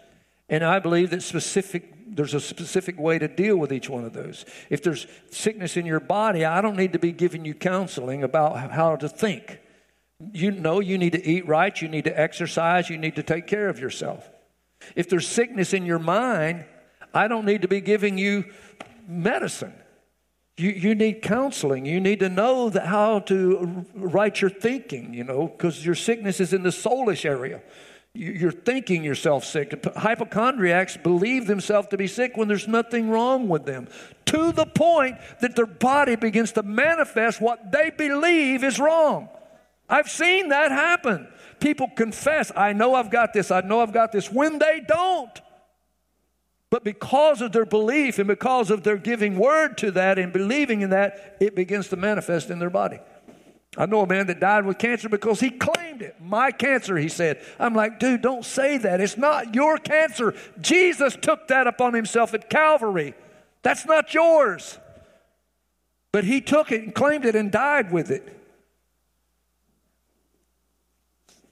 [0.51, 4.13] And I believe that specific there's a specific way to deal with each one of
[4.13, 4.45] those.
[4.71, 8.71] If there's sickness in your body, I don't need to be giving you counseling about
[8.71, 9.59] how to think.
[10.33, 13.47] You know you need to eat right, you need to exercise, you need to take
[13.47, 14.31] care of yourself.
[14.95, 16.65] If there's sickness in your mind,
[17.13, 18.45] I don't need to be giving you
[19.07, 19.75] medicine.
[20.59, 21.85] You, you need counseling.
[21.85, 26.55] You need to know how to right your thinking, you know, because your sickness is
[26.55, 27.61] in the soulish area.
[28.17, 29.85] You're thinking yourself sick.
[29.95, 33.89] Hypochondriacs believe themselves to be sick when there's nothing wrong with them,
[34.27, 39.29] to the point that their body begins to manifest what they believe is wrong.
[39.89, 41.29] I've seen that happen.
[41.61, 45.41] People confess, I know I've got this, I know I've got this, when they don't.
[46.71, 50.81] But because of their belief and because of their giving word to that and believing
[50.81, 52.99] in that, it begins to manifest in their body.
[53.77, 56.17] I know a man that died with cancer because he claimed it.
[56.21, 57.45] My cancer, he said.
[57.59, 59.01] I'm like, dude, don't say that.
[59.01, 60.35] It's not your cancer.
[60.61, 63.15] Jesus took that upon himself at Calvary.
[63.63, 64.79] That's not yours.
[66.13, 68.33] But he took it and claimed it and died with it.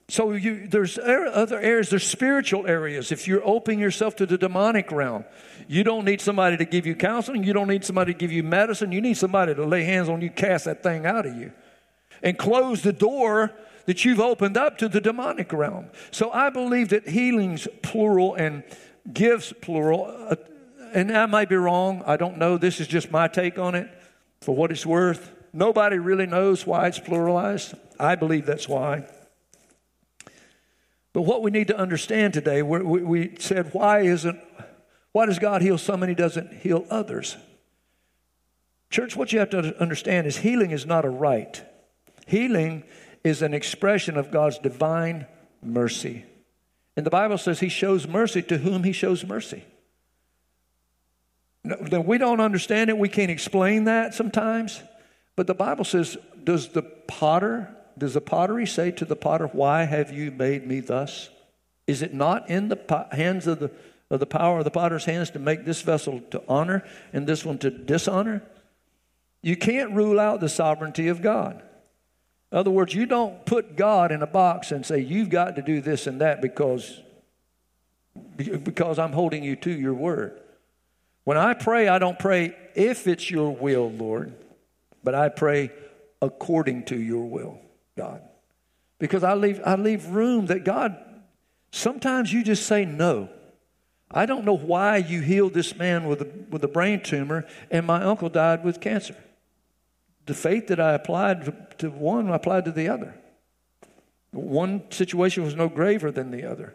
[0.09, 3.11] So you, there's er, other areas, there's spiritual areas.
[3.11, 5.25] If you're opening yourself to the demonic realm,
[5.67, 7.43] you don't need somebody to give you counseling.
[7.43, 8.93] You don't need somebody to give you medicine.
[8.93, 11.53] You need somebody to lay hands on you, cast that thing out of you,
[12.25, 13.53] and close the door
[13.85, 15.91] that you've opened up to the demonic realm.
[16.11, 18.65] So I believe that healings, plural, and
[19.13, 20.37] gifts, plural, uh,
[20.95, 22.03] and I might be wrong.
[22.07, 22.57] I don't know.
[22.57, 23.89] This is just my take on it
[24.41, 25.33] for what it's worth.
[25.53, 27.79] Nobody really knows why it's pluralized.
[28.01, 29.05] I believe that's why.
[31.13, 34.41] But what we need to understand today, we, we said, why isn't,
[35.13, 37.37] why does God heal some and He doesn't heal others?
[38.91, 41.63] Church, what you have to understand is healing is not a right.
[42.27, 42.85] Healing
[43.23, 45.27] is an expression of God's divine
[45.63, 46.25] mercy.
[46.97, 49.65] And the Bible says He shows mercy to whom He shows mercy.
[51.65, 52.99] Now, we don't understand it.
[52.99, 54.83] We can't explain that sometimes.
[55.35, 59.85] But the Bible says, does the potter does the pottery say to the potter, Why
[59.85, 61.31] have you made me thus?
[61.87, 63.71] Is it not in the hands of the,
[64.11, 67.45] of the power of the potter's hands to make this vessel to honor and this
[67.45, 68.43] one to dishonor?
[69.43, 71.63] You can't rule out the sovereignty of God.
[72.55, 75.63] In other words, you don't put God in a box and say, you've got to
[75.63, 77.03] do this and that because,
[78.37, 80.41] because I'm holding you to your word.
[81.25, 84.35] When I pray, I don't pray if it's your will, Lord,
[85.03, 85.73] but I pray
[86.23, 87.59] according to your will,
[87.99, 88.23] God.
[89.01, 90.97] Because I leave, I leave room that God,
[91.73, 93.31] sometimes you just say no.
[94.13, 97.85] I don't know why you healed this man with a, with a brain tumor and
[97.85, 99.17] my uncle died with cancer.
[100.27, 103.15] The faith that I applied to one, applied to the other.
[104.31, 106.75] One situation was no graver than the other.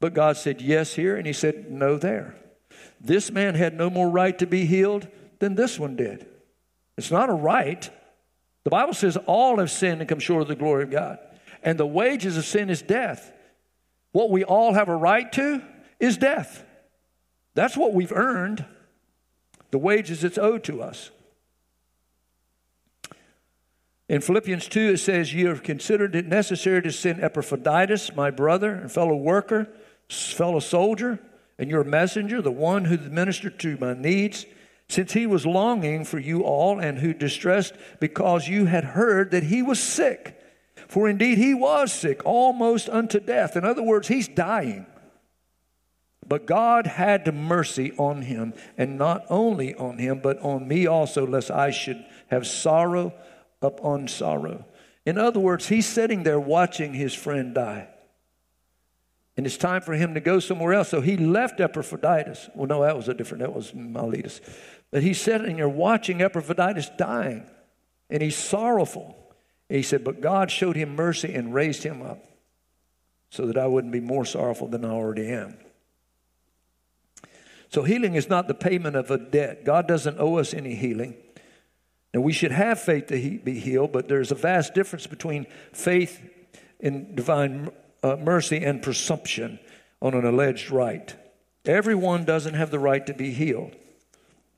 [0.00, 2.36] But God said yes here, and He said no there.
[3.00, 5.08] This man had no more right to be healed
[5.38, 6.26] than this one did.
[6.96, 7.88] It's not a right.
[8.64, 11.18] The Bible says all have sinned and come short of the glory of God.
[11.62, 13.32] And the wages of sin is death.
[14.12, 15.62] What we all have a right to
[15.98, 16.64] is death.
[17.54, 18.64] That's what we've earned,
[19.70, 21.10] the wages that's owed to us.
[24.08, 28.74] In Philippians 2, it says, You have considered it necessary to send Epaphroditus, my brother
[28.74, 29.68] and fellow worker,
[30.10, 31.18] fellow soldier,
[31.58, 34.44] and your messenger, the one who ministered to my needs,
[34.88, 39.44] since he was longing for you all and who distressed because you had heard that
[39.44, 40.38] he was sick.
[40.88, 43.56] For indeed he was sick, almost unto death.
[43.56, 44.84] In other words, he's dying.
[46.26, 51.26] But God had mercy on him, and not only on him, but on me also,
[51.26, 53.14] lest I should have sorrow
[53.64, 54.64] upon sorrow.
[55.06, 57.88] In other words, he's sitting there watching his friend die.
[59.36, 60.90] And it's time for him to go somewhere else.
[60.90, 62.50] So he left Epaphroditus.
[62.54, 64.40] Well, no, that was a different, that was Miletus.
[64.90, 67.50] But he's sitting there watching Epaphroditus dying.
[68.08, 69.32] And he's sorrowful.
[69.68, 72.22] And he said, But God showed him mercy and raised him up
[73.30, 75.58] so that I wouldn't be more sorrowful than I already am.
[77.70, 79.64] So healing is not the payment of a debt.
[79.64, 81.16] God doesn't owe us any healing.
[82.14, 86.22] And we should have faith to be healed, but there's a vast difference between faith
[86.78, 87.70] in divine
[88.04, 89.58] uh, mercy and presumption
[90.00, 91.12] on an alleged right.
[91.64, 93.74] Everyone doesn't have the right to be healed.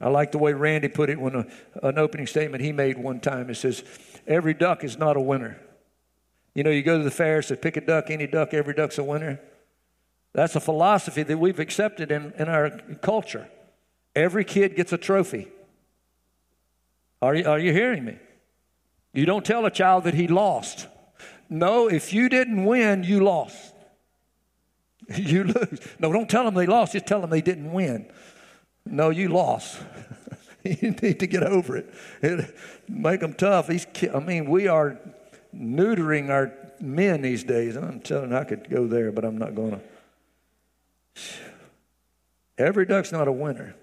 [0.02, 1.46] I like the way Randy put it when a,
[1.82, 3.48] an opening statement he made one time.
[3.48, 3.82] It says,
[4.26, 5.58] Every duck is not a winner.
[6.52, 8.98] You know, you go to the fair, says, pick a duck, any duck, every duck's
[8.98, 9.40] a winner.
[10.34, 13.48] That's a philosophy that we've accepted in, in our culture.
[14.14, 15.48] Every kid gets a trophy.
[17.22, 18.18] Are you, are you hearing me?
[19.12, 20.88] You don't tell a child that he lost.
[21.48, 23.74] No, if you didn't win, you lost.
[25.14, 25.78] You lose.
[26.00, 28.10] No, don't tell them they lost, just tell them they didn't win.
[28.84, 29.78] No, you lost.
[30.64, 31.94] you need to get over it.
[32.22, 32.56] it
[32.88, 33.68] make them tough.
[33.68, 34.98] These I mean, we are
[35.54, 37.76] neutering our men these days.
[37.76, 39.80] I'm telling you, I could go there, but I'm not going
[41.14, 41.22] to.
[42.58, 43.76] Every duck's not a winner.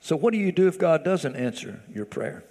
[0.00, 2.44] So, what do you do if God doesn't answer your prayer?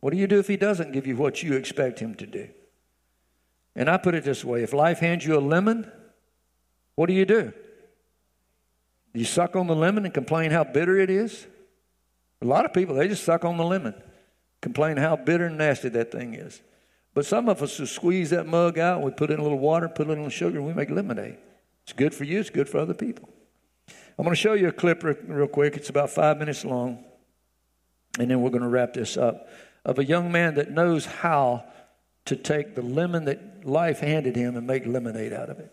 [0.00, 2.48] What do you do if he doesn't give you what you expect him to do?
[3.76, 5.90] And I put it this way if life hands you a lemon,
[6.96, 7.52] what do you do?
[9.14, 11.46] You suck on the lemon and complain how bitter it is?
[12.42, 13.94] A lot of people, they just suck on the lemon,
[14.60, 16.60] complain how bitter and nasty that thing is.
[17.14, 19.88] But some of us just squeeze that mug out, we put in a little water,
[19.88, 21.38] put in a little sugar, and we make lemonade.
[21.84, 23.28] It's good for you, it's good for other people.
[24.18, 25.76] I'm going to show you a clip real quick.
[25.76, 27.04] It's about five minutes long,
[28.18, 29.48] and then we're going to wrap this up
[29.84, 31.64] of a young man that knows how
[32.24, 35.72] to take the lemon that life handed him and make lemonade out of it.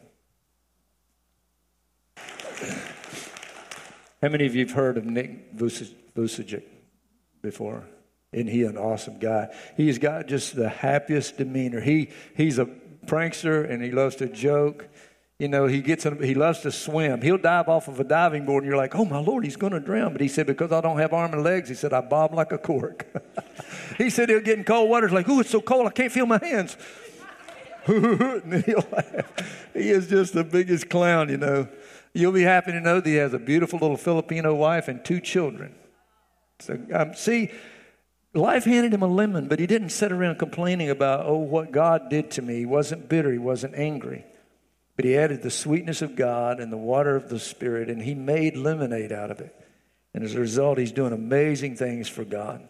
[4.22, 6.64] How many of you have heard of Nick Vujicic
[7.42, 7.86] before?
[8.32, 9.54] Isn't he an awesome guy?
[9.76, 11.82] He's got just the happiest demeanor.
[11.82, 12.66] He, he's a
[13.06, 14.88] prankster and he loves to joke
[15.42, 17.20] you know, he gets he loves to swim.
[17.24, 19.74] He'll dive off of a diving board, and you're like, "Oh my Lord, he's going
[19.74, 22.02] to drown!" But he said, "Because I don't have arm and legs," he said, "I
[22.02, 23.08] bob like a cork."
[23.98, 26.28] he said he'll get in cold water, like, "Ooh, it's so cold, I can't feel
[26.28, 26.78] my hands."
[27.88, 29.72] and he'll laugh.
[29.74, 31.68] He is just the biggest clown, you know.
[32.14, 35.20] You'll be happy to know that he has a beautiful little Filipino wife and two
[35.20, 35.74] children.
[36.60, 37.50] So, um, see,
[38.36, 42.12] life handed him a lemon, but he didn't sit around complaining about, oh, what God
[42.12, 42.60] did to me.
[42.60, 44.26] He wasn't bitter, he wasn't angry.
[45.02, 48.14] But he added the sweetness of God and the water of the Spirit, and he
[48.14, 49.52] made lemonade out of it.
[50.14, 52.62] And as a result, he's doing amazing things for God.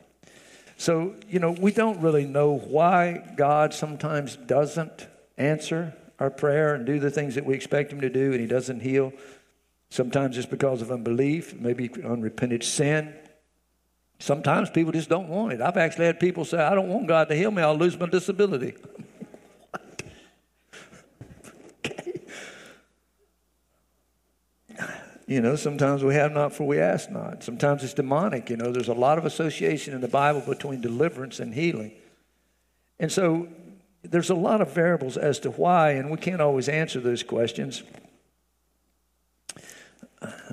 [0.77, 5.07] So, you know, we don't really know why God sometimes doesn't
[5.37, 8.47] answer our prayer and do the things that we expect him to do, and he
[8.47, 9.11] doesn't heal.
[9.89, 13.13] Sometimes it's because of unbelief, maybe unrepented sin.
[14.19, 15.59] Sometimes people just don't want it.
[15.59, 18.07] I've actually had people say, I don't want God to heal me, I'll lose my
[18.07, 18.75] disability.
[25.27, 27.43] You know, sometimes we have not for we ask not.
[27.43, 28.49] Sometimes it's demonic.
[28.49, 31.93] You know, there's a lot of association in the Bible between deliverance and healing.
[32.99, 33.47] And so
[34.03, 37.83] there's a lot of variables as to why, and we can't always answer those questions.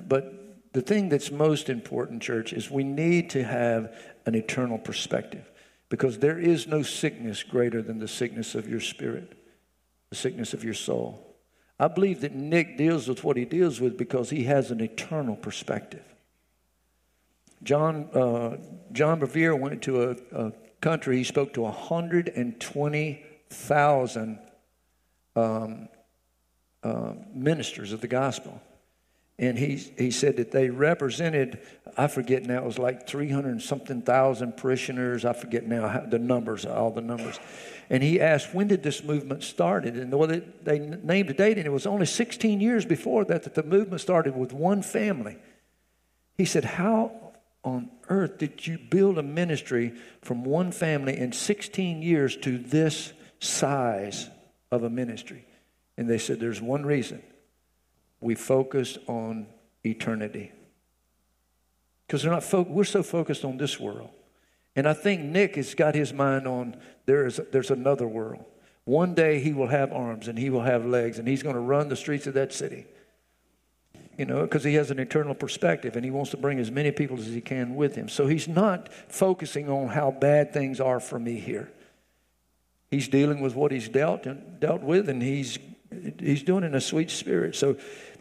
[0.06, 3.94] But the thing that's most important, church, is we need to have
[4.26, 5.50] an eternal perspective
[5.88, 9.32] because there is no sickness greater than the sickness of your spirit,
[10.10, 11.27] the sickness of your soul.
[11.80, 15.36] I believe that Nick deals with what he deals with because he has an eternal
[15.36, 16.02] perspective.
[17.62, 18.56] John, uh,
[18.92, 24.38] John Bevere went to a, a, country, he spoke to 120,000
[25.34, 25.88] um,
[26.84, 28.62] uh, ministers of the gospel.
[29.40, 31.60] And he, he said that they represented,
[31.96, 35.24] I forget now, it was like 300 something thousand parishioners.
[35.24, 37.38] I forget now how, the numbers, all the numbers.
[37.88, 39.96] And he asked, when did this movement started?
[39.96, 43.44] And well, they, they named a date, and it was only 16 years before that
[43.44, 45.38] that the movement started with one family.
[46.36, 47.12] He said, how
[47.62, 53.12] on earth did you build a ministry from one family in 16 years to this
[53.38, 54.28] size
[54.72, 55.44] of a ministry?
[55.96, 57.22] And they said, there's one reason
[58.20, 59.46] we focused on
[59.84, 60.52] eternity.
[62.06, 64.10] Because they're not fo- we're so focused on this world.
[64.74, 68.44] And I think Nick has got his mind on there is, there's another world.
[68.84, 71.60] One day he will have arms and he will have legs and he's going to
[71.60, 72.86] run the streets of that city.
[74.16, 76.90] You know, because he has an eternal perspective and he wants to bring as many
[76.90, 78.08] people as he can with him.
[78.08, 81.70] So he's not focusing on how bad things are for me here.
[82.90, 85.58] He's dealing with what he's dealt and dealt with and he's
[86.18, 87.56] he's doing it in a sweet spirit.
[87.56, 87.76] So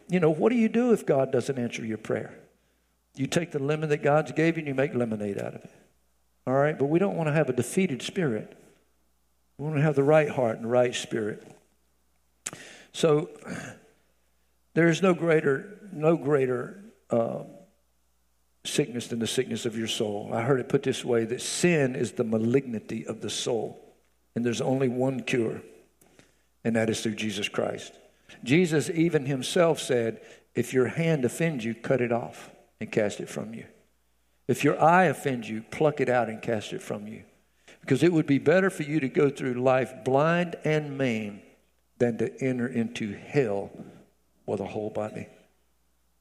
[0.10, 2.34] you know, what do you do if God doesn't answer your prayer?
[3.16, 5.72] You take the lemon that God's gave you and you make lemonade out of it.
[6.46, 6.78] All right?
[6.78, 8.58] But we don't want to have a defeated spirit.
[9.58, 11.46] We want to have the right heart and the right spirit.
[12.94, 13.30] So
[14.76, 17.44] there is no greater, no greater uh,
[18.64, 20.30] sickness than the sickness of your soul.
[20.32, 23.84] I heard it put this way that sin is the malignity of the soul.
[24.36, 25.62] And there's only one cure,
[26.68, 27.94] and that is through Jesus Christ.
[28.44, 30.20] Jesus even himself said,
[30.54, 32.50] If your hand offends you, cut it off
[32.82, 33.64] and cast it from you.
[34.50, 37.24] If your eye offends you, pluck it out and cast it from you.
[37.80, 41.40] Because it would be better for you to go through life blind and maimed
[42.00, 43.72] than to enter into hell
[44.46, 45.28] with a whole body.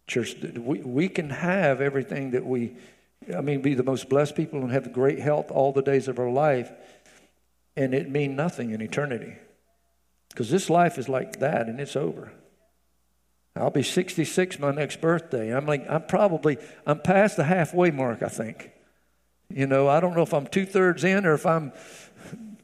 [0.06, 2.76] Church, we, we can have everything that we,
[3.36, 6.20] I mean, be the most blessed people and have great health all the days of
[6.20, 6.70] our life,
[7.74, 9.38] and it mean nothing in eternity.
[10.30, 12.32] Because this life is like that and it's over.
[13.54, 15.54] I'll be 66 my next birthday.
[15.54, 18.70] I'm like, I'm probably, I'm past the halfway mark, I think.
[19.48, 21.72] You know, I don't know if I'm two thirds in or if I'm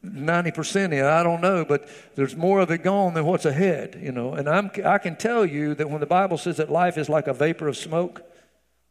[0.04, 1.04] 90% in.
[1.04, 4.34] I don't know, but there's more of it gone than what's ahead, you know.
[4.34, 7.26] And I'm, I can tell you that when the Bible says that life is like
[7.26, 8.22] a vapor of smoke,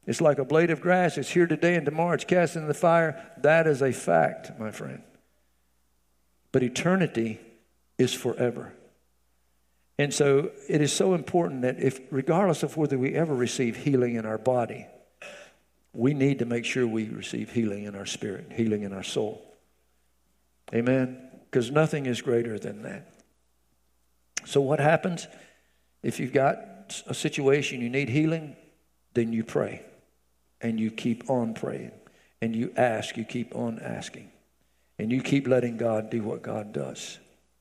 [0.08, 1.18] it's like a blade of grass.
[1.18, 3.24] It's here today and tomorrow it's cast into the fire.
[3.38, 5.04] That is a fact, my friend.
[6.52, 7.40] But eternity
[8.02, 8.74] is forever.
[9.98, 14.16] And so it is so important that if, regardless of whether we ever receive healing
[14.16, 14.88] in our body,
[15.94, 19.46] we need to make sure we receive healing in our spirit, healing in our soul.
[20.74, 21.30] Amen?
[21.46, 23.14] Because nothing is greater than that.
[24.46, 25.28] So, what happens
[26.02, 26.58] if you've got
[27.06, 28.56] a situation you need healing?
[29.14, 29.84] Then you pray
[30.62, 31.92] and you keep on praying
[32.42, 34.32] and you ask, you keep on asking.
[34.98, 37.20] And you keep letting God do what God does.